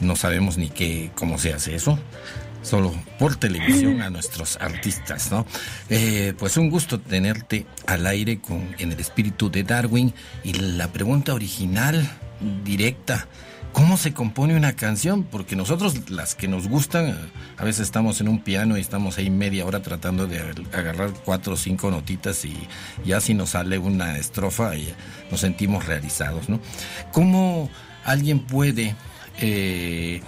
[0.00, 2.00] no sabemos ni qué, cómo se hace eso.
[2.62, 5.46] Solo por televisión a nuestros artistas, ¿no?
[5.88, 10.12] Eh, pues un gusto tenerte al aire con, en el espíritu de Darwin.
[10.42, 12.10] Y la pregunta original,
[12.64, 13.28] directa,
[13.74, 15.24] ¿Cómo se compone una canción?
[15.24, 17.18] Porque nosotros, las que nos gustan,
[17.58, 20.38] a veces estamos en un piano y estamos ahí media hora tratando de
[20.72, 22.56] agarrar cuatro o cinco notitas y
[23.04, 24.94] ya si nos sale una estrofa y
[25.28, 26.60] nos sentimos realizados, ¿no?
[27.10, 27.68] ¿Cómo
[28.04, 28.94] alguien puede
[29.40, 30.22] eh,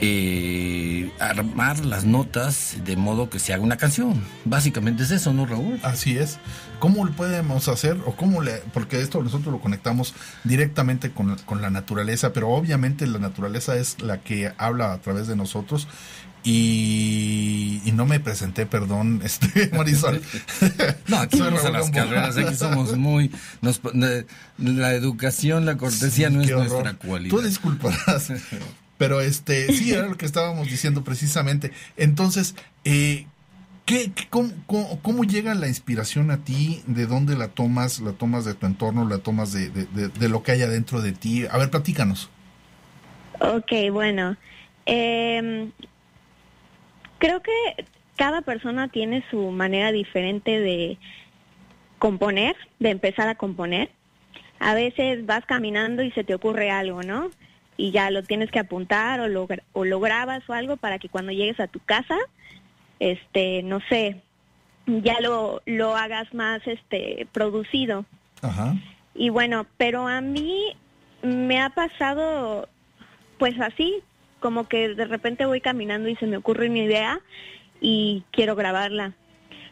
[0.00, 4.22] eh, armar las notas de modo que se haga una canción?
[4.44, 5.78] Básicamente es eso, ¿no, Raúl?
[5.82, 6.38] Así es.
[6.78, 7.96] ¿Cómo lo podemos hacer?
[8.06, 13.06] O cómo le, porque esto nosotros lo conectamos directamente con, con la naturaleza, pero obviamente
[13.06, 15.88] la naturaleza es la que habla a través de nosotros.
[16.44, 20.22] Y, y no me presenté, perdón, este Marisol.
[21.08, 23.30] No, aquí vamos a las carreras, aquí somos muy...
[23.60, 23.80] nos-
[24.58, 26.68] la educación, la cortesía Sí, no es horror.
[26.68, 27.36] nuestra cualidad.
[27.36, 28.32] Tú disculparás.
[28.98, 31.70] Pero este, sí, era lo que estábamos diciendo precisamente.
[31.96, 33.26] Entonces, eh,
[33.86, 36.82] ¿qué, cómo, cómo- llega la inspiración a ti?
[36.86, 38.00] ¿De dónde la tomas?
[38.00, 39.08] ¿La tomas de tu entorno?
[39.08, 41.46] ¿La tomas de, de- lo que hay adentro de ti?
[41.50, 42.28] A ver, platícanos.
[43.40, 44.36] Ok, bueno.
[44.86, 45.70] em,
[47.18, 47.52] creo que
[48.16, 50.98] cada persona tiene su manera diferente de
[51.98, 53.90] componer, de empezar a componer.
[54.60, 57.30] A veces vas caminando y se te ocurre algo, ¿no?
[57.78, 61.08] Y ya lo tienes que apuntar o lo, o lo grabas o algo para que
[61.08, 62.18] cuando llegues a tu casa,
[63.00, 64.20] este, no sé,
[64.86, 68.04] ya lo, lo hagas más este producido.
[68.42, 68.74] Ajá.
[69.14, 70.76] Y bueno, pero a mí
[71.22, 72.68] me ha pasado
[73.38, 74.02] pues así,
[74.40, 77.20] como que de repente voy caminando y se me ocurre una idea
[77.80, 79.14] y quiero grabarla.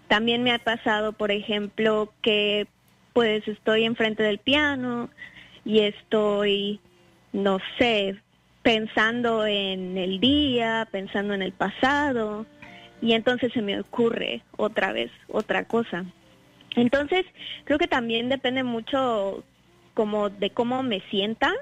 [0.09, 2.67] También me ha pasado, por ejemplo, que
[3.13, 5.11] pues estoy enfrente del piano
[5.65, 6.81] y estoy,
[7.37, 8.17] no sé,
[8.63, 12.47] pensando en el día, pensando en el pasado,
[13.03, 16.05] y entonces se me ocurre otra vez otra cosa.
[16.75, 17.27] Entonces,
[17.65, 19.45] creo que también depende mucho
[19.95, 21.53] como de cómo me sienta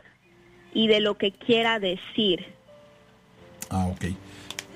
[0.72, 2.46] y de lo que quiera decir.
[3.68, 4.06] Ah, ok.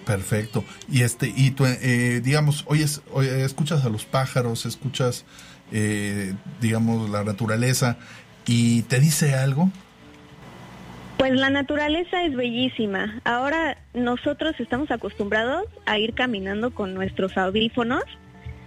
[0.04, 0.64] Perfecto.
[0.90, 5.24] Y este, y tú, eh, digamos, oyes, oye, escuchas a los pájaros, escuchas,
[5.70, 7.98] eh, digamos, la naturaleza
[8.46, 9.70] y te dice algo.
[11.18, 13.20] Pues la naturaleza es bellísima.
[13.24, 18.04] Ahora nosotros estamos acostumbrados a ir caminando con nuestros audífonos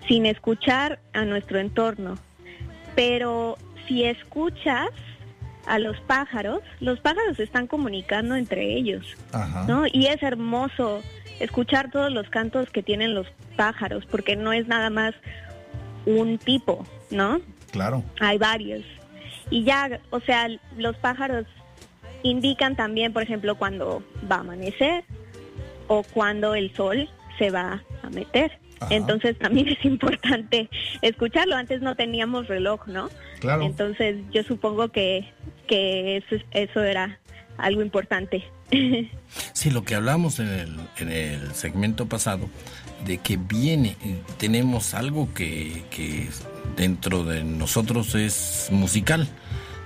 [0.07, 2.17] sin escuchar a nuestro entorno.
[2.93, 4.89] Pero si escuchas
[5.65, 9.65] a los pájaros, los pájaros están comunicando entre ellos, Ajá.
[9.67, 9.85] ¿no?
[9.87, 11.01] Y es hermoso
[11.39, 15.13] escuchar todos los cantos que tienen los pájaros, porque no es nada más
[16.05, 17.39] un tipo, ¿no?
[17.71, 18.03] Claro.
[18.19, 18.83] Hay varios.
[19.49, 21.45] Y ya, o sea, los pájaros
[22.23, 25.03] indican también, por ejemplo, cuando va a amanecer
[25.87, 28.59] o cuando el sol se va a meter.
[28.79, 28.95] Ajá.
[28.95, 30.69] Entonces también es importante
[31.01, 31.55] escucharlo.
[31.55, 33.09] Antes no teníamos reloj, ¿no?
[33.39, 33.63] Claro.
[33.63, 35.31] Entonces yo supongo que,
[35.67, 37.19] que eso, eso era
[37.57, 38.43] algo importante.
[39.53, 42.49] Sí, lo que hablamos en el, en el segmento pasado,
[43.05, 43.95] de que viene,
[44.37, 46.27] tenemos algo que, que
[46.75, 49.27] dentro de nosotros es musical.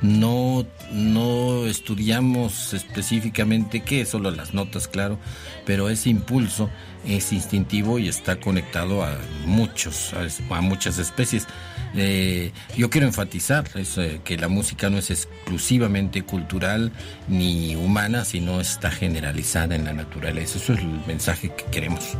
[0.01, 5.17] No, no estudiamos específicamente qué, solo las notas, claro,
[5.65, 6.69] pero ese impulso
[7.07, 11.47] es instintivo y está conectado a muchos, a, muchas especies.
[11.95, 16.91] Eh, yo quiero enfatizar eh, que la música no es exclusivamente cultural
[17.27, 20.57] ni humana, sino está generalizada en la naturaleza.
[20.57, 22.17] Eso es el mensaje que queremos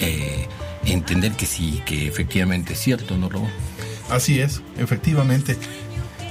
[0.00, 0.46] eh,
[0.84, 3.48] entender que sí, que efectivamente es cierto, ¿no, Robo?
[4.10, 5.56] Así es, efectivamente.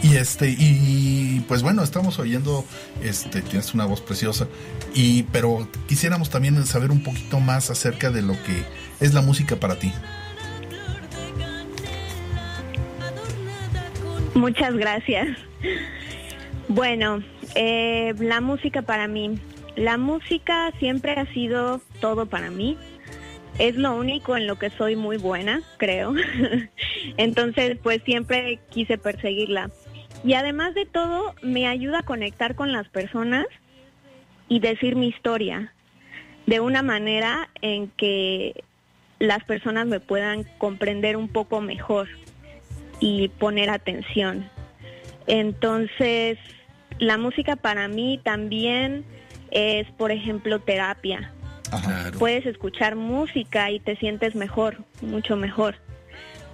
[0.03, 2.65] Y este, y pues bueno, estamos oyendo,
[3.03, 4.47] este, tienes una voz preciosa,
[4.95, 8.63] y pero quisiéramos también saber un poquito más acerca de lo que
[8.99, 9.91] es la música para ti.
[14.33, 15.37] Muchas gracias.
[16.67, 17.21] Bueno,
[17.55, 19.37] eh, la música para mí.
[19.75, 22.77] La música siempre ha sido todo para mí.
[23.59, 26.13] Es lo único en lo que soy muy buena, creo.
[27.17, 29.69] Entonces, pues siempre quise perseguirla.
[30.23, 33.45] Y además de todo, me ayuda a conectar con las personas
[34.47, 35.73] y decir mi historia
[36.45, 38.63] de una manera en que
[39.19, 42.07] las personas me puedan comprender un poco mejor
[42.99, 44.49] y poner atención.
[45.27, 46.37] Entonces,
[46.99, 49.05] la música para mí también
[49.51, 51.31] es, por ejemplo, terapia.
[51.69, 52.19] Claro.
[52.19, 55.75] Puedes escuchar música y te sientes mejor, mucho mejor.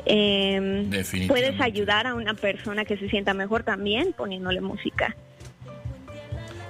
[0.09, 1.27] Eh, Definitivamente.
[1.27, 5.15] puedes ayudar a una persona que se sienta mejor también poniéndole música.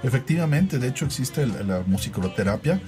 [0.04, 2.80] Efectivamente, de hecho existe la, la musicoterapia,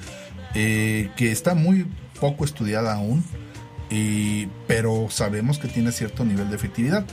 [0.56, 1.86] eh, que está muy
[2.20, 3.24] poco estudiada aún,
[3.90, 7.06] y- pero sabemos que tiene cierto nivel de efectividad,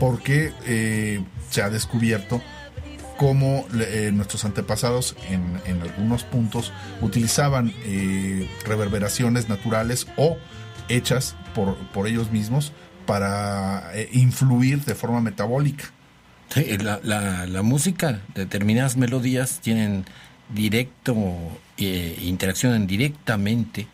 [0.00, 2.40] porque eh, se ha descubierto
[3.18, 10.38] cómo eh, nuestros antepasados en, en algunos puntos utilizaban eh, reverberaciones naturales o
[10.88, 12.72] hechas por, por ellos mismos
[13.06, 15.84] para eh, influir de forma metabólica.
[16.54, 17.00] La,
[17.46, 20.04] la, música, determinadas melodías tienen
[20.54, 21.16] directo,
[21.78, 23.86] eh, interaccionan directamente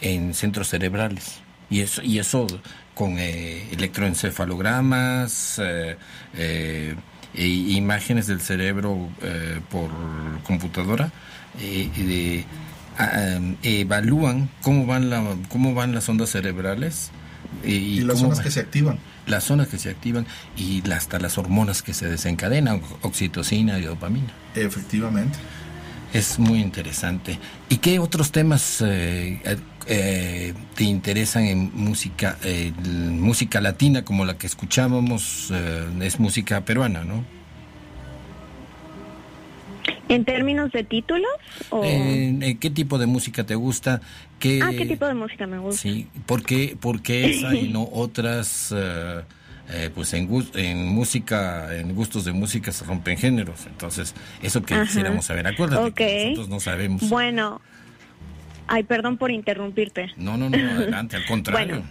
[0.00, 1.40] en centros cerebrales.
[1.70, 2.46] Y eso, y eso
[2.94, 5.60] con eh, electroencefalogramas,
[6.38, 6.94] e
[7.36, 9.08] imágenes del cerebro
[9.68, 9.90] por
[10.44, 11.10] computadora,
[12.98, 17.10] ah, em, evalúan cómo van, la, cómo van las ondas cerebrales.
[17.64, 18.98] Y, las zonas va- que se activan.
[19.26, 20.26] las zonas que se activan
[20.56, 24.32] y hasta las hormonas que se desencadenan, oxitocina y dopamina.
[24.54, 25.38] Efectivamente.
[26.12, 27.38] Es muy interesante.
[27.68, 34.24] ¿Y qué otros temas eh, eh, eh, te interesan en música, eh, música latina como
[34.24, 35.48] la que escuchábamos?
[35.52, 37.24] eh, es música peruana, ¿no?
[40.08, 41.30] ¿En términos de títulos?
[41.70, 41.82] O...
[41.84, 44.00] Eh, eh, ¿Qué tipo de música te gusta?
[44.38, 45.80] ¿Qué, ah, ¿qué tipo de música me gusta?
[45.80, 48.72] Sí, ¿por qué, por qué esa y no otras?
[48.76, 49.22] eh,
[49.70, 53.66] eh, pues en, en música, en gustos de música se rompen géneros.
[53.66, 54.84] Entonces, eso que Ajá.
[54.84, 55.46] quisiéramos saber.
[55.46, 57.08] Acuérdate que nosotros no sabemos.
[57.08, 57.62] Bueno,
[58.66, 60.12] ay, perdón por interrumpirte.
[60.16, 61.76] No, no, no, adelante, al contrario.
[61.76, 61.90] Bueno.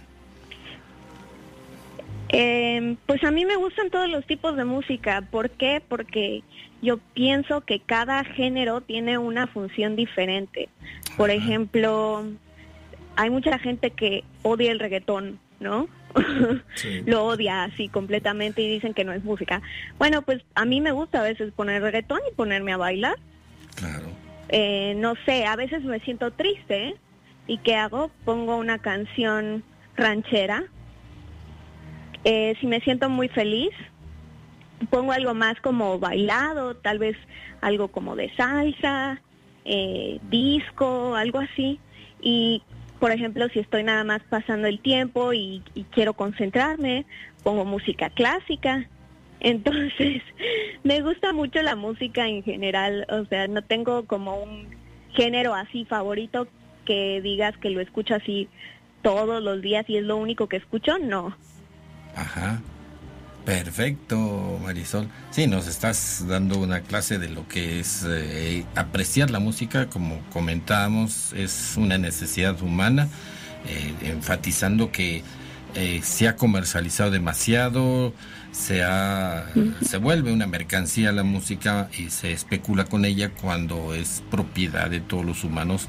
[2.28, 5.22] Eh, pues a mí me gustan todos los tipos de música.
[5.22, 5.82] ¿Por qué?
[5.86, 6.42] Porque
[6.84, 10.68] yo pienso que cada género tiene una función diferente.
[11.16, 12.24] Por ejemplo,
[13.16, 15.88] hay mucha gente que odia el reggaetón, ¿no?
[17.06, 19.62] Lo odia así completamente y dicen que no es música.
[19.98, 23.16] Bueno, pues a mí me gusta a veces poner reggaetón y ponerme a bailar.
[23.76, 24.06] Claro.
[24.50, 26.96] Eh, no sé, a veces me siento triste
[27.46, 28.10] y ¿qué hago?
[28.24, 29.64] Pongo una canción
[29.96, 30.64] ranchera.
[32.24, 33.72] Eh, si me siento muy feliz,
[34.90, 37.16] pongo algo más como bailado, tal vez
[37.60, 39.20] algo como de salsa,
[39.64, 41.80] eh, disco, algo así.
[42.20, 42.62] Y,
[43.00, 47.06] por ejemplo, si estoy nada más pasando el tiempo y, y quiero concentrarme,
[47.42, 48.88] pongo música clásica.
[49.40, 50.22] Entonces,
[50.84, 54.68] me gusta mucho la música en general, o sea, no tengo como un
[55.12, 56.48] género así favorito
[56.86, 58.48] que digas que lo escucho así
[59.02, 61.36] todos los días y es lo único que escucho, no.
[62.16, 62.60] Ajá.
[63.44, 65.08] Perfecto, Marisol.
[65.30, 70.18] Sí, nos estás dando una clase de lo que es eh, apreciar la música, como
[70.32, 73.08] comentábamos, es una necesidad humana,
[73.68, 75.22] eh, enfatizando que
[75.74, 78.14] eh, se ha comercializado demasiado,
[78.50, 79.44] se, ha,
[79.86, 85.00] se vuelve una mercancía la música y se especula con ella cuando es propiedad de
[85.00, 85.86] todos los humanos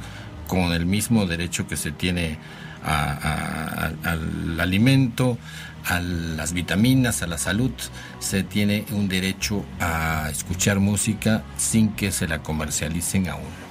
[0.47, 2.37] con el mismo derecho que se tiene
[2.83, 5.37] a- a- a- al alimento,
[5.85, 7.71] a las vitaminas, a la salud,
[8.19, 13.65] se tiene un derecho a escuchar música sin que se la comercialicen a uno.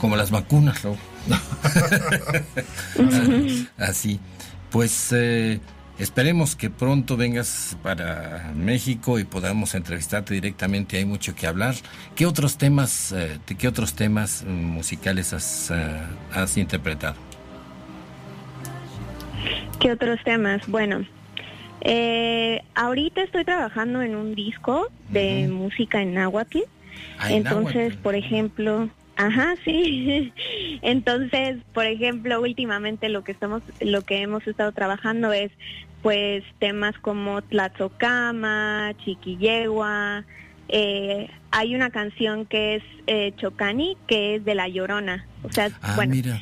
[0.00, 0.96] Como las vacunas, ¿no?
[3.78, 4.18] Así.
[4.70, 5.60] Pues eh,
[5.98, 10.96] esperemos que pronto vengas para México y podamos entrevistarte directamente.
[10.96, 11.74] Hay mucho que hablar.
[12.16, 16.00] ¿Qué otros temas, eh, de qué otros temas musicales has, eh,
[16.32, 17.16] has interpretado?
[19.78, 20.66] ¿Qué otros temas?
[20.66, 21.04] Bueno,
[21.84, 26.58] eh, ahorita estoy trabajando en un disco de música en náhuatl.
[27.18, 28.02] Ah, en Entonces, náhuatl.
[28.02, 30.32] por ejemplo, ajá, sí.
[30.82, 35.50] Entonces, por ejemplo, últimamente lo que estamos, lo que hemos estado trabajando es,
[36.02, 40.24] pues, temas como Tlazocama, Chiquillegua.
[40.68, 45.26] Eh, hay una canción que es eh, Chocani, que es de La Llorona.
[45.42, 46.40] O sea, Ah, bueno, mira,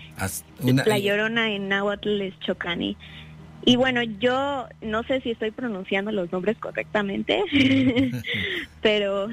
[0.60, 2.96] una, la Llorona en náhuatl es Chocani.
[3.62, 7.42] Y bueno, yo no sé si estoy pronunciando los nombres correctamente,
[8.82, 9.28] pero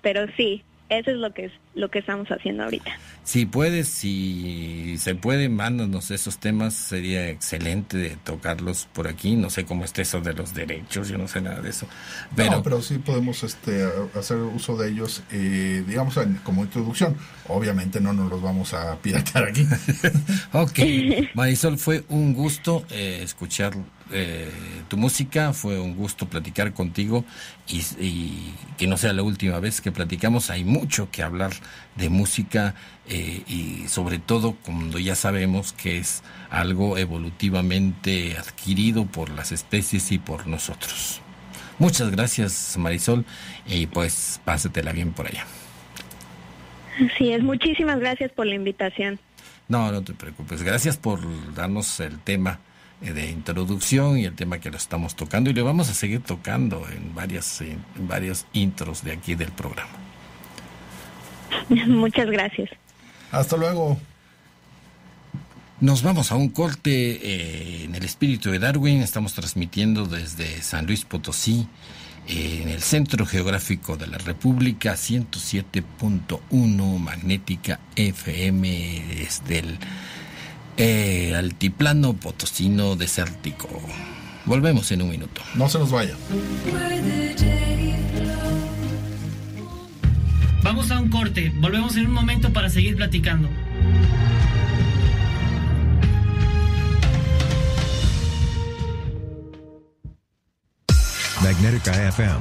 [0.00, 2.90] pero sí, eso es lo que es lo que estamos haciendo ahorita.
[3.24, 6.74] Si puedes, si se puede, mándanos esos temas.
[6.74, 9.36] Sería excelente de tocarlos por aquí.
[9.36, 11.86] No sé cómo está eso de los derechos, yo no sé nada de eso.
[12.34, 13.86] Pero, no, pero sí podemos este,
[14.18, 17.16] hacer uso de ellos, eh, digamos, en- como introducción.
[17.48, 19.66] Obviamente no nos los vamos a piratear aquí.
[20.52, 20.78] ok,
[21.34, 23.74] Marisol, fue un gusto eh, escuchar
[24.12, 24.50] eh,
[24.88, 27.24] tu música, fue un gusto platicar contigo
[27.68, 30.50] y, y que no sea la última vez que platicamos.
[30.50, 31.52] Hay mucho que hablar
[31.96, 32.74] de música
[33.08, 40.12] eh, y sobre todo cuando ya sabemos que es algo evolutivamente adquirido por las especies
[40.12, 41.20] y por nosotros.
[41.78, 43.24] Muchas gracias, Marisol,
[43.66, 45.46] y pues pásatela bien por allá.
[46.96, 49.20] Así es, muchísimas gracias por la invitación.
[49.68, 50.62] No, no te preocupes.
[50.62, 51.20] Gracias por
[51.54, 52.58] darnos el tema
[53.00, 56.86] de introducción y el tema que lo estamos tocando y lo vamos a seguir tocando
[56.88, 59.90] en varias eh, en varios intros de aquí del programa.
[61.86, 62.70] Muchas gracias.
[63.30, 63.98] Hasta luego.
[65.80, 69.00] Nos vamos a un corte eh, en el espíritu de Darwin.
[69.00, 71.68] Estamos transmitiendo desde San Luis Potosí,
[72.26, 79.78] eh, en el centro geográfico de la República, 107.1 magnética FM desde el
[80.78, 83.68] eh, altiplano potosino desértico.
[84.46, 85.42] Volvemos en un minuto.
[85.54, 86.14] No se nos vaya.
[90.62, 91.52] Vamos a un corte.
[91.56, 93.48] Volvemos en un momento para seguir platicando.
[101.42, 102.38] Magnética FM.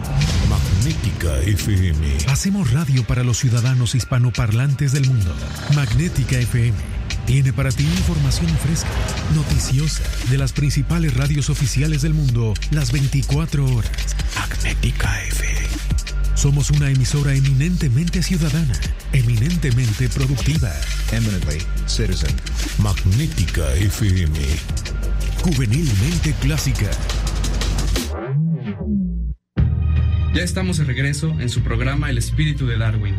[0.49, 2.17] Magnética FM.
[2.29, 5.33] Hacemos radio para los ciudadanos hispanoparlantes del mundo.
[5.75, 6.96] Magnética FM.
[7.27, 8.87] Tiene para ti información fresca,
[9.35, 10.01] noticiosa,
[10.31, 14.15] de las principales radios oficiales del mundo, las 24 horas.
[14.33, 15.67] Magnética FM.
[16.35, 18.79] Somos una emisora eminentemente ciudadana,
[19.11, 20.71] eminentemente productiva.
[21.11, 22.33] Eminently citizen.
[22.77, 24.39] Magnética FM.
[25.43, 26.89] Juvenilmente clásica.
[30.33, 33.15] Ya estamos de regreso en su programa El espíritu de Darwin,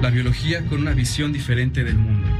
[0.00, 2.37] la biología con una visión diferente del mundo.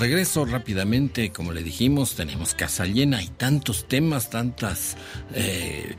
[0.00, 4.96] Regreso rápidamente, como le dijimos, tenemos casa llena, hay tantos temas, tantas
[5.34, 5.94] eh,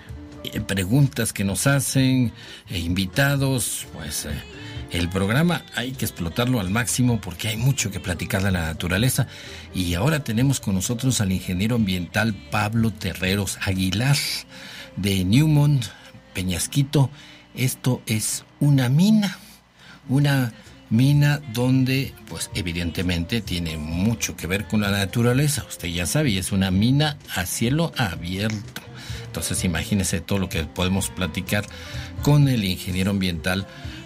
[0.67, 2.33] preguntas que nos hacen,
[2.69, 4.31] eh, invitados, pues eh,
[4.91, 9.27] el programa hay que explotarlo al máximo porque hay mucho que platicar de la naturaleza.
[9.73, 14.17] Y ahora tenemos con nosotros al ingeniero ambiental Pablo Terreros Aguilar
[14.97, 15.85] de Newmont,
[16.33, 17.11] Peñasquito.
[17.55, 19.37] Esto es una mina,
[20.09, 20.53] una
[20.91, 25.65] mina donde, pues evidentemente tiene mucho que ver con la naturaleza.
[25.67, 28.81] Usted ya sabe, es una mina a cielo abierto.
[29.25, 31.65] Entonces imagínese todo lo que podemos platicar
[32.21, 33.65] con el ingeniero ambiental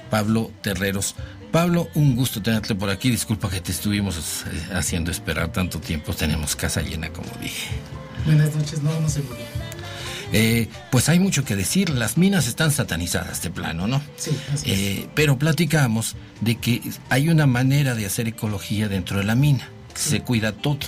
[0.10, 1.16] Pablo Terreros.
[1.52, 3.10] Pablo, un gusto tenerte por aquí.
[3.10, 6.14] Disculpa que te estuvimos eh, haciendo esperar tanto tiempo.
[6.14, 7.70] Tenemos casa llena, como dije.
[8.26, 9.65] Buenas noches, no, no se preocupe.
[10.38, 11.90] Eh, pues hay mucho que decir.
[11.90, 14.02] Las minas están satanizadas de plano, ¿no?
[14.18, 14.80] Sí, así es.
[14.80, 19.70] Eh, pero platicamos de que hay una manera de hacer ecología dentro de la mina.
[19.94, 20.80] Se cuida todo.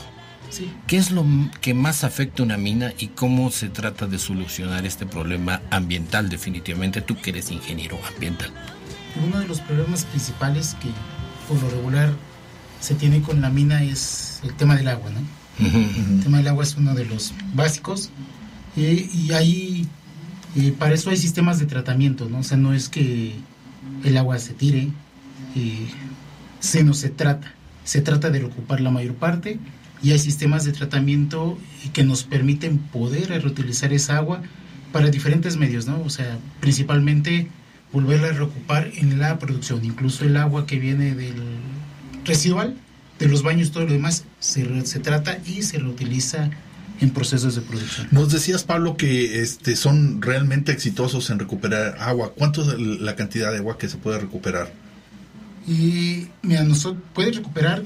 [0.49, 0.69] Sí.
[0.85, 1.25] ¿Qué es lo
[1.61, 6.27] que más afecta a una mina y cómo se trata de solucionar este problema ambiental?
[6.27, 8.51] Definitivamente tú que eres ingeniero ambiental.
[9.25, 10.89] Uno de los problemas principales que
[11.47, 12.13] por lo regular
[12.81, 15.21] se tiene con la mina es el tema del agua, ¿no?
[15.59, 18.11] El tema del agua es uno de los básicos
[18.77, 19.87] eh, y ahí
[20.55, 22.39] eh, para eso hay sistemas de tratamiento, ¿no?
[22.39, 23.33] O sea, no es que
[24.03, 24.89] el agua se tire,
[25.55, 25.87] eh,
[26.59, 27.53] se no se trata,
[27.83, 29.59] se trata de ocupar la mayor parte
[30.01, 31.57] y hay sistemas de tratamiento
[31.93, 34.41] que nos permiten poder reutilizar esa agua
[34.91, 36.01] para diferentes medios, ¿no?
[36.01, 37.49] O sea, principalmente
[37.91, 41.35] volverla a reocupar en la producción, incluso el agua que viene del
[42.25, 42.77] residual,
[43.17, 46.51] de los baños, todo lo demás, se, se trata y se reutiliza
[46.99, 48.07] en procesos de producción.
[48.11, 52.33] Nos decías, Pablo, que este, son realmente exitosos en recuperar agua.
[52.35, 54.71] ¿Cuánto es la cantidad de agua que se puede recuperar?
[55.67, 57.83] Y mira, nosotros puede recuperar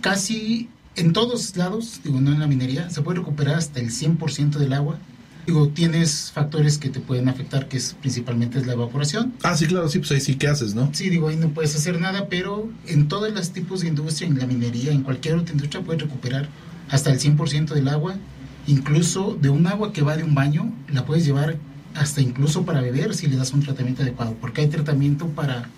[0.00, 4.52] casi en todos lados, digo, no en la minería, se puede recuperar hasta el 100%
[4.58, 4.98] del agua.
[5.46, 9.34] Digo, tienes factores que te pueden afectar, que es principalmente es la evaporación.
[9.42, 10.90] Ah, sí, claro, sí, pues ahí sí, ¿qué haces, no?
[10.92, 14.38] Sí, digo, ahí no puedes hacer nada, pero en todos los tipos de industria, en
[14.38, 16.48] la minería, en cualquier otra industria, puedes recuperar
[16.92, 18.14] hasta el 100% del agua.
[18.68, 21.56] Incluso de un agua que va de un baño, la puedes llevar
[21.94, 25.68] hasta incluso para beber si le das un tratamiento adecuado, porque hay tratamiento para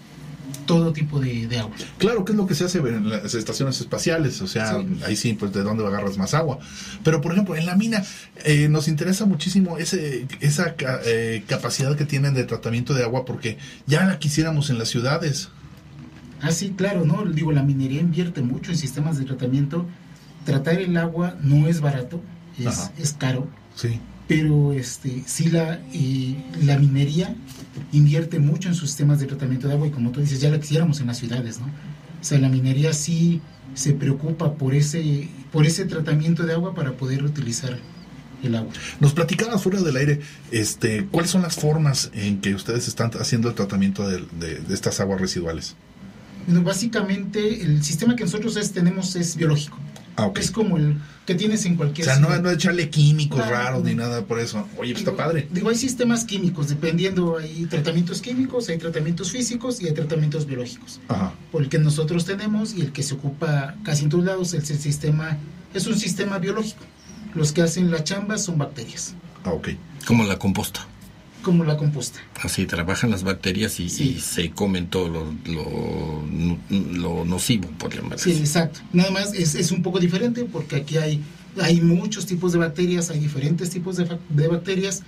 [0.67, 1.75] todo tipo de, de agua.
[1.99, 5.35] Claro, que es lo que se hace en las estaciones espaciales, o sea, ahí sí,
[5.35, 6.59] pues de dónde agarras más agua.
[7.03, 8.03] Pero, por ejemplo, en la mina
[8.45, 13.59] eh, nos interesa muchísimo ese, esa eh, capacidad que tienen de tratamiento de agua porque
[13.87, 15.49] ya la quisiéramos en las ciudades.
[16.41, 17.25] Ah, sí, claro, ¿no?
[17.25, 19.87] Digo, la minería invierte mucho en sistemas de tratamiento.
[20.45, 22.21] Tratar el agua no es barato,
[22.59, 23.49] es, es caro.
[23.75, 24.01] Sí.
[24.29, 27.35] Pero este, sí la, eh, la minería
[27.93, 30.59] invierte mucho en sus sistemas de tratamiento de agua y como tú dices, ya lo
[30.61, 31.67] quisiéramos en las ciudades, ¿no?
[31.67, 33.43] O sea, la minería sí
[33.75, 37.79] se preocupa por ese, por ese tratamiento de agua para poder utilizar
[38.43, 38.73] el agua.
[39.01, 40.21] Nos platicabas fuera del aire,
[40.51, 44.75] este, ¿cuáles son las formas en que ustedes están haciendo el tratamiento de, de- de
[44.75, 45.75] estas aguas residuales?
[46.47, 49.79] Bueno, básicamente el sistema que nosotros es- tenemos es biológico.
[50.17, 50.31] Ah.
[50.37, 50.97] Es como el
[51.27, 53.89] que tienes en O cualquier sea, no, no echarle químicos raros no.
[53.89, 54.69] ni nada por eso.
[54.79, 55.49] Oye, pues está padre.
[55.51, 61.01] Digo, hay sistemas químicos, dependiendo, hay tratamientos químicos, hay tratamientos físicos y hay tratamientos biológicos.
[61.09, 61.33] Ajá.
[61.51, 64.71] Por el que nosotros tenemos y el que se ocupa casi en todos lados es
[64.71, 65.37] el sistema,
[65.73, 66.85] es un sistema biológico.
[67.35, 69.71] Los que hacen la chamba son bacterias, Ah, ok.
[70.07, 70.87] Como la composta.
[71.45, 72.19] Como la composta.
[72.43, 76.25] Así trabajan las bacterias y, y se comen todo lo,
[76.71, 78.81] lo, nocivo, por llamarlo Sí, exacto.
[78.93, 81.21] Nada más es, es un poco diferente porque aquí hay,
[81.63, 85.03] hay muchos tipos de bacterias, hay diferentes tipos de, de bacterias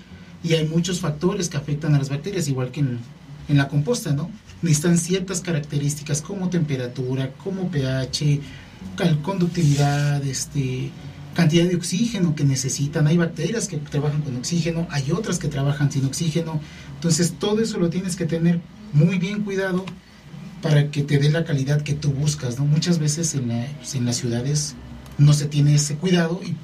[0.45, 3.01] y hay muchos factores que afectan a las bacterias, igual que en,
[3.49, 4.31] en la composta, ¿no?
[4.63, 8.41] Necesitan ciertas características como temperatura, como pH,
[9.23, 10.91] conductividad, este,
[11.37, 13.07] cantidad de oxígeno que necesitan.
[13.07, 16.61] Hay bacterias que trabajan con oxígeno, hay otras que trabajan sin oxígeno.
[16.95, 18.61] Entonces todo eso lo tienes que tener
[18.93, 19.85] muy bien cuidado
[20.63, 22.65] para que te dé la calidad que tú buscas, ¿no?
[22.65, 24.75] Muchas veces en, la- pues, en las ciudades
[25.19, 26.57] no se tiene ese cuidado y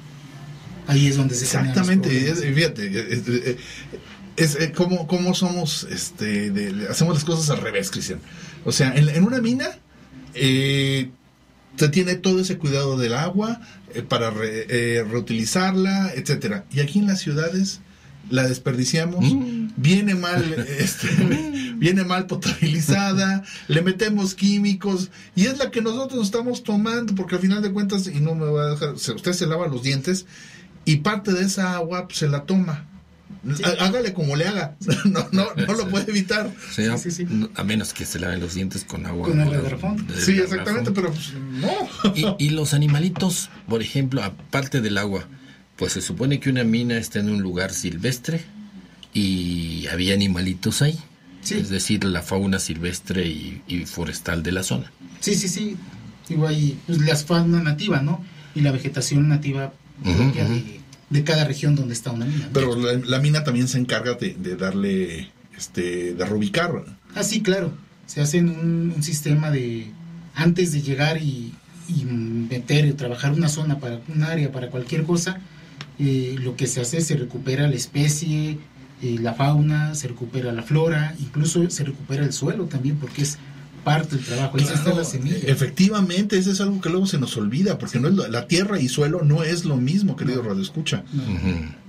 [0.87, 3.23] ahí es donde se Exactamente, es- fíjate, es,
[4.35, 8.19] es- es, como, como somos, este, de- hacemos las cosas al revés, Cristian.
[8.65, 9.67] O sea, en, en una mina
[10.33, 11.11] eh,
[11.77, 13.59] se tiene todo ese cuidado del agua
[13.93, 16.65] eh, para re- eh, reutilizarla, etcétera.
[16.71, 17.79] Y aquí en las ciudades
[18.29, 19.25] la desperdiciamos,
[19.75, 20.41] viene mal,
[20.79, 21.07] este,
[21.77, 27.41] viene mal potabilizada, le metemos químicos y es la que nosotros estamos tomando porque al
[27.41, 30.25] final de cuentas y no me va a dejar, usted se lava los dientes
[30.85, 32.87] y parte de esa agua pues, se la toma.
[33.63, 34.75] Há- Hágale como le haga.
[35.05, 36.47] No, no, no lo puede evitar.
[36.47, 36.95] O sea,
[37.29, 39.27] no- a menos que se laven los dientes con agua.
[39.27, 40.05] Con de- garrafón.
[40.17, 42.35] Sí, exactamente, pero pues, no.
[42.37, 45.25] Y, y los animalitos, por ejemplo, aparte del agua,
[45.75, 48.43] pues se supone que una mina está en un lugar silvestre
[49.13, 50.97] y había animalitos ahí.
[51.49, 54.91] Es decir, la fauna silvestre y, y forestal de la zona.
[55.19, 55.75] Sí, sí, sí.
[56.29, 58.23] Digo, hay pues, la fauna nativa, ¿no?
[58.55, 60.79] Y la vegetación nativa propia de,
[61.13, 62.49] de cada región donde está una mina.
[62.51, 66.71] Pero la, la mina también se encarga de, de darle, este, de reubicar.
[67.15, 67.71] Ah, sí, claro.
[68.07, 69.91] Se hace en un, un sistema de
[70.35, 71.53] antes de llegar y,
[71.87, 75.39] y meter y trabajar una zona para un área para cualquier cosa,
[75.99, 78.57] eh, lo que se hace es se recupera la especie,
[79.01, 83.37] eh, la fauna, se recupera la flora, incluso se recupera el suelo también porque es
[83.83, 84.57] parte del trabajo.
[84.57, 85.37] Ahí está la semilla.
[85.45, 88.79] Efectivamente, eso es algo que luego se nos olvida, porque no es lo- la tierra
[88.79, 91.03] y suelo no es lo mismo, querido Radio Escucha.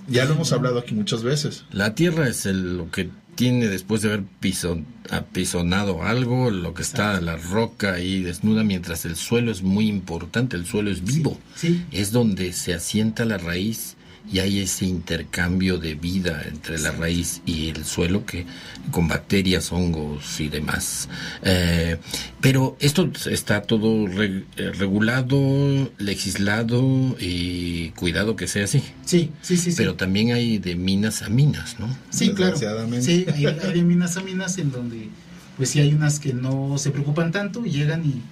[0.09, 1.65] Ya lo hemos hablado aquí muchas veces.
[1.73, 4.81] La tierra es el- lo que tiene después de haber piso-
[5.11, 10.57] apisonado algo, lo que está la roca ahí desnuda, mientras el suelo es muy importante,
[10.57, 11.39] el suelo es vivo.
[11.57, 11.85] Sí.
[11.91, 13.97] Es donde se asienta la raíz
[14.33, 18.47] y hay ese intercambio de vida entre la raíz y el suelo que
[18.91, 21.09] con bacterias, hongos y demás.
[21.43, 21.99] Eh,
[22.41, 28.83] pero esto está todo re- eh, regulado, legislado y cuidado que sea así.
[29.05, 29.71] Sí, sí, sí.
[29.73, 29.77] sí.
[29.77, 31.95] Pero también hay de minas a minas, ¿no?
[32.11, 32.57] Sí, claro.
[33.01, 35.09] Sí, hay, hay de minas a minas en donde,
[35.57, 38.23] pues sí hay unas que no se preocupan tanto y llegan y,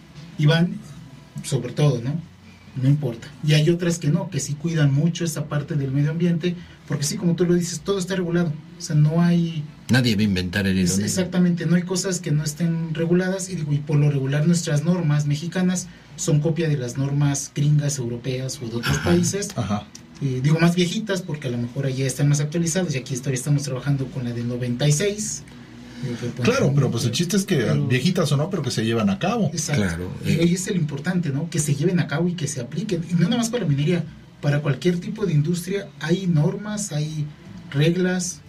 [0.42, 0.76] y van,
[1.44, 2.20] sobre todo, ¿no?
[2.80, 3.28] No importa.
[3.46, 6.54] Y hay otras que no, que sí cuidan mucho esta parte del medio ambiente,
[6.88, 8.52] porque sí, como tú lo dices, todo está regulado.
[8.78, 10.94] O sea, no hay, Nadie va a inventar el hilo.
[11.04, 13.50] exactamente, no hay cosas que no estén reguladas.
[13.50, 17.98] Y digo, y por lo regular nuestras normas mexicanas son copia de las normas gringas,
[17.98, 19.48] europeas o de otros países.
[20.22, 23.34] Eh, digo más viejitas porque a lo mejor allá están más actualizadas y aquí todavía
[23.38, 25.42] estamos trabajando con la del 96.
[26.04, 29.10] Eh, Claro, pero pues el chiste es que viejitas o no, pero que se llevan
[29.10, 29.50] a cabo.
[29.52, 30.10] Exacto.
[30.26, 31.48] Y ahí es el importante, ¿no?
[31.50, 33.04] Que se lleven a cabo y que se apliquen.
[33.10, 34.04] Y no nada más para la minería,
[34.40, 37.26] para cualquier tipo de industria hay normas, hay
[37.70, 38.40] reglas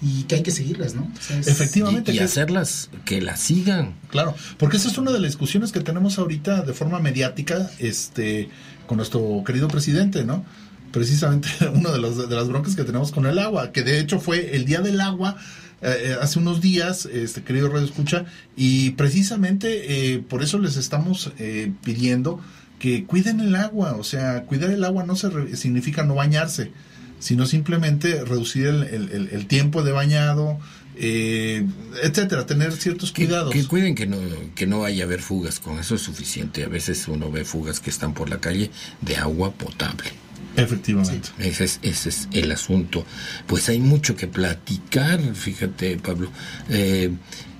[0.00, 1.02] y que hay que seguirlas, ¿no?
[1.18, 2.12] O sea, es- Efectivamente.
[2.12, 3.94] Y, y que- hacerlas, que las sigan.
[4.10, 8.48] Claro, porque esa es una de las discusiones que tenemos ahorita de forma mediática este,
[8.86, 10.44] con nuestro querido presidente, ¿no?
[10.92, 14.20] Precisamente una de, las de las broncas que tenemos con el agua, que de hecho
[14.20, 15.36] fue el Día del Agua
[15.82, 18.24] eh, eh, hace unos días, este querido Radio Escucha,
[18.56, 22.40] y precisamente eh, por eso les estamos eh, pidiendo
[22.78, 26.70] que cuiden el agua, o sea, cuidar el agua no se re- significa no bañarse,
[27.18, 30.58] sino simplemente reducir el, el- el- tiempo de bañado,
[30.96, 31.66] eh,
[32.02, 33.52] etcétera, tener ciertos cuidados.
[33.52, 34.18] Que cuiden que no,
[34.54, 36.64] que no vaya a haber fugas, con eso es suficiente.
[36.64, 38.70] A veces uno ve fugas que están por la calle
[39.00, 40.10] de agua potable.
[40.58, 41.28] Efectivamente.
[41.38, 43.04] Ese es, ese es el asunto.
[43.46, 46.30] Pues hay mucho que platicar, fíjate, Pablo.
[46.68, 47.10] Eh,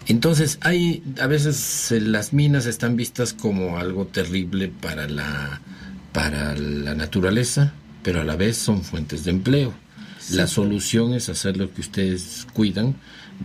[0.07, 5.61] entonces, hay, a veces eh, las minas están vistas como algo terrible para la,
[6.13, 7.73] para la naturaleza,
[8.03, 9.75] pero a la vez son fuentes de empleo.
[10.31, 12.97] La solución es hacer lo que ustedes cuidan,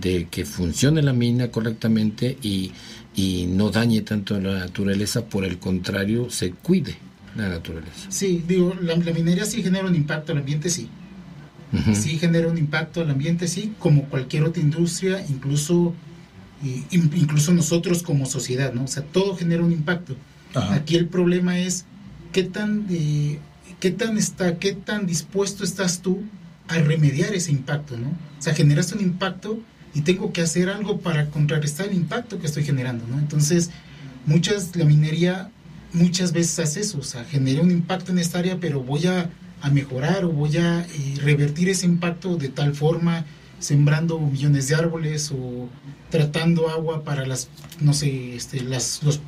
[0.01, 2.71] de que funcione la mina correctamente y,
[3.15, 6.97] y no dañe tanto a la naturaleza, por el contrario, se cuide
[7.35, 8.07] la naturaleza.
[8.09, 10.89] Sí, digo, la, la minería sí genera un impacto al ambiente, sí.
[11.95, 15.95] Sí genera un impacto al ambiente, sí, como cualquier otra industria, incluso,
[16.91, 18.83] in- incluso nosotros como sociedad, ¿no?
[18.83, 20.15] O sea, todo genera un impacto.
[20.53, 21.85] Aquí el problema es
[22.31, 23.39] qué tan, eh,
[23.79, 26.21] qué tan está, qué tan dispuesto estás tú
[26.67, 28.09] a remediar ese impacto, ¿no?
[28.09, 29.59] O sea, generaste un impacto
[29.95, 33.17] y tengo que hacer algo para contrarrestar el impacto que estoy generando, ¿no?
[33.17, 33.71] Entonces,
[34.27, 35.49] muchas, la minería
[35.93, 39.29] muchas veces hace eso, o sea, generé un impacto en esta área, pero voy a,
[39.61, 43.25] a mejorar o voy a eh, revertir ese impacto de tal forma,
[43.59, 45.69] sembrando millones de árboles o
[46.09, 49.21] tratando agua para las, no sé, este, las los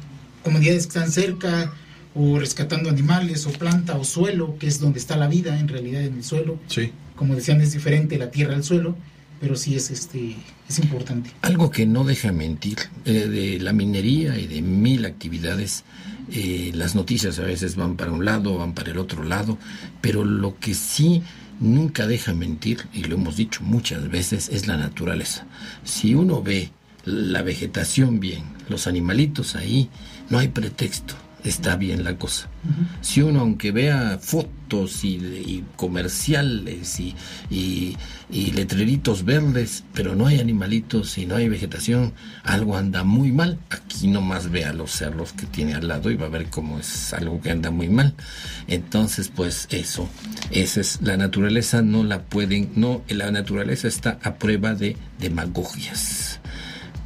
[0.43, 1.74] comunidades que están cerca
[2.13, 6.03] o rescatando animales o planta o suelo, que es donde está la vida en realidad
[6.03, 6.59] en el suelo.
[6.68, 6.91] Sí.
[7.16, 8.95] Como decían, es diferente la tierra al suelo,
[9.40, 10.36] pero sí es este
[10.68, 11.32] es importante.
[11.42, 15.84] Algo que no deja mentir, eh, de la minería y de mil actividades,
[16.32, 19.58] eh, las noticias a veces van para un lado, van para el otro lado,
[20.02, 21.22] pero lo que sí
[21.60, 25.46] nunca deja mentir, y lo hemos dicho muchas veces, es la naturaleza.
[25.84, 26.72] Si uno ve
[27.06, 29.90] la vegetación bien, los animalitos ahí,
[30.30, 31.14] no hay pretexto.
[31.44, 32.50] está bien la cosa.
[33.02, 34.50] Si uno, aunque vea fotos
[35.03, 37.16] y, y comerciales y,
[37.49, 37.95] y-
[38.51, 42.13] letreritos verdes, pero no hay animalitos y no hay vegetación,
[42.43, 43.59] algo anda muy mal.
[43.70, 47.13] Aquí nomás vea los cerros que tiene al lado y va a ver cómo es
[47.13, 48.16] algo que anda muy mal.
[48.68, 50.09] Entonces, pues eso,
[50.51, 56.39] esa es la naturaleza, no la pueden, no, la naturaleza está a prueba de demagogias.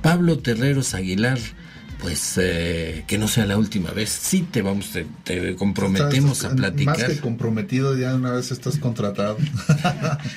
[0.01, 1.39] Pablo Terreros Aguilar,
[2.01, 4.09] pues eh, que no sea la última vez.
[4.09, 6.97] Sí te vamos, te, te comprometemos Estás- a platicar.
[6.97, 9.37] Más que comprometido, ya una vez estás contratado.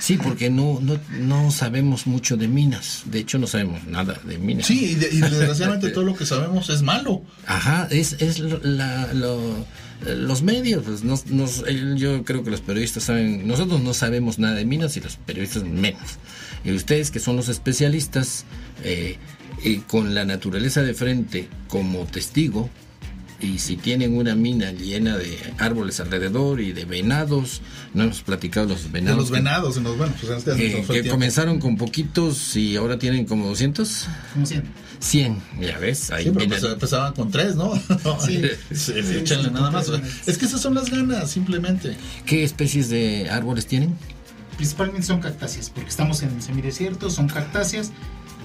[0.01, 3.03] Sí, porque no, no, no sabemos mucho de minas.
[3.07, 4.67] De hecho, no sabemos nada de minas.
[4.67, 7.23] Sí, y, de- y desgraciadamente todo lo que sabemos es malo.
[7.47, 9.65] Ajá, es, es la- lo-
[10.07, 10.83] los medios.
[10.85, 13.47] pues, nos- nos- eh, yo creo que los periodistas saben.
[13.47, 16.19] Nosotros no sabemos nada de minas y los periodistas menos.
[16.65, 18.45] Y ustedes, que son los especialistas,
[18.85, 19.19] eh,
[19.65, 22.69] y con la naturaleza de frente como testigo,
[23.41, 27.61] y si tienen una mina llena de árboles alrededor y de venados,
[27.93, 29.19] no hemos platicado de los De venados.
[29.19, 32.77] los que- venados, en los bueno, pues en este fue que comenzaron con poquitos y
[32.77, 34.07] ahora tienen como 200.
[34.33, 34.63] Como 100.
[35.01, 36.13] 100, ya ves.
[36.13, 37.73] Ahí Sí, pero pues, empezaban con tres, ¿no?
[38.25, 38.43] Sí.
[38.73, 39.91] Sí, Sí, échenle nada más.
[40.27, 41.97] Es que esas son las ganas, simplemente.
[42.25, 43.97] ¿Qué especies de árboles tienen?
[44.57, 47.91] Principalmente son cactáceas, porque estamos en el semidesierto, son cactáceas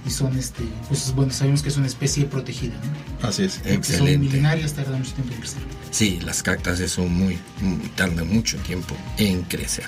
[0.07, 2.73] y son, este, pues bueno, sabemos que es una especie protegida,
[3.21, 3.27] ¿no?
[3.27, 3.55] Así es.
[3.57, 4.17] Porque Son Excelente.
[4.19, 5.61] milenarias, tardan mucho tiempo en crecer.
[5.91, 9.85] Sí, las cactáceas son muy, muy- tardan mucho tiempo en crecer.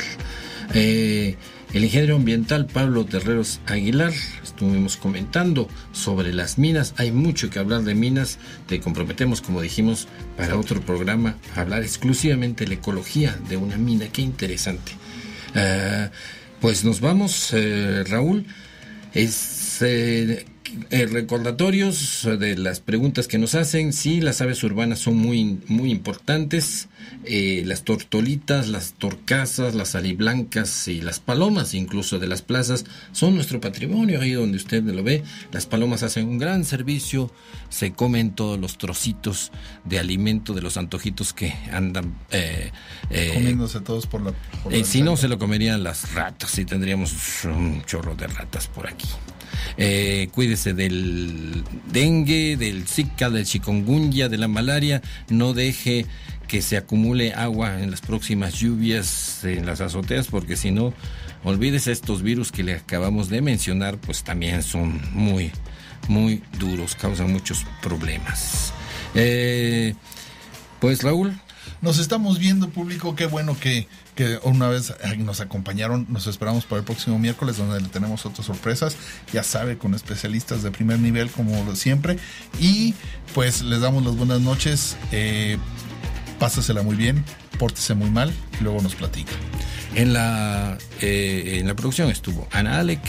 [0.74, 1.36] Eh,
[1.74, 4.14] el ingeniero ambiental Pablo Terreros Aguilar,
[4.44, 6.94] estuvimos comentando sobre las minas.
[6.98, 8.38] Hay mucho que hablar de minas.
[8.68, 10.08] Te comprometemos, como dijimos,
[10.38, 14.08] para otro programa, a hablar exclusivamente de la ecología de una mina.
[14.10, 14.92] Qué interesante.
[15.56, 16.10] Ah,
[16.60, 18.46] pues nos vamos, eh, Raúl.
[19.14, 19.34] Es
[19.82, 20.46] eh,
[20.92, 23.92] eh, recordatorios de las preguntas que nos hacen.
[23.94, 26.90] Sí, las aves urbanas son muy, muy importantes.
[27.26, 33.36] Eh, las tortolitas, las torcasas, las aliblancas y las palomas, incluso de las plazas, son
[33.36, 34.22] nuestro patrimonio.
[34.22, 37.32] Ahí donde usted lo ve, las palomas hacen un gran servicio.
[37.70, 39.52] Se comen todos los trocitos
[39.86, 42.16] de alimento de los antojitos que andan.
[42.32, 42.72] eh,
[43.10, 44.34] eh, Comiéndose todos por la.
[44.64, 48.68] por la si no, se lo comerían las ratas y tendríamos un chorro de ratas
[48.68, 49.08] por aquí.
[49.78, 55.02] Eh, cuídese del dengue, del zika, del chikungunya, de la malaria.
[55.30, 56.06] No deje
[56.48, 60.94] que se acumule agua en las próximas lluvias en las azoteas, porque si no,
[61.44, 65.52] olvídese estos virus que le acabamos de mencionar, pues también son muy,
[66.08, 68.74] muy duros, causan muchos problemas.
[69.14, 69.94] Eh,
[70.80, 71.40] pues Raúl,
[71.82, 73.16] Nos estamos viendo, público.
[73.16, 76.06] Qué bueno que, que una vez nos acompañaron.
[76.10, 78.98] Nos esperamos para el próximo miércoles, donde le tenemos otras sorpresas.
[79.32, 82.18] Ya sabe, con especialistas de primer nivel, como siempre.
[82.60, 82.94] Y
[83.34, 84.98] pues les damos las buenas noches.
[85.12, 85.58] Eh,
[86.40, 87.24] pásasela muy bien,
[87.60, 89.34] pórtese muy mal y luego nos platica.
[89.96, 93.02] En la, eh, en la producción estuvo Ana Alec,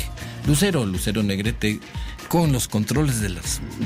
[0.47, 1.81] Lucero, Lucero Negrete,
[2.31, 3.29] con los controles de,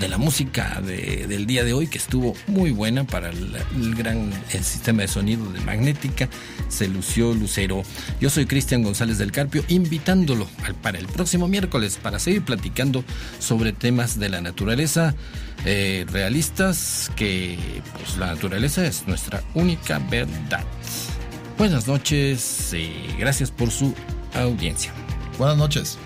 [0.07, 4.63] la música de- del día de hoy, que estuvo muy buena para el, gran el
[4.63, 6.29] sistema de sonido de Magnética.
[6.69, 7.83] Se lució Lucero.
[8.21, 13.03] Yo soy Cristian González del Carpio, invitándolo al, para el próximo miércoles para seguir platicando
[13.39, 15.15] sobre temas de la naturaleza
[15.65, 17.57] eh, realistas, que
[17.95, 20.65] pues la naturaleza es nuestra única verdad.
[21.57, 23.95] Buenas noches y gracias por su
[24.35, 24.93] audiencia.
[25.39, 25.97] Buenas noches.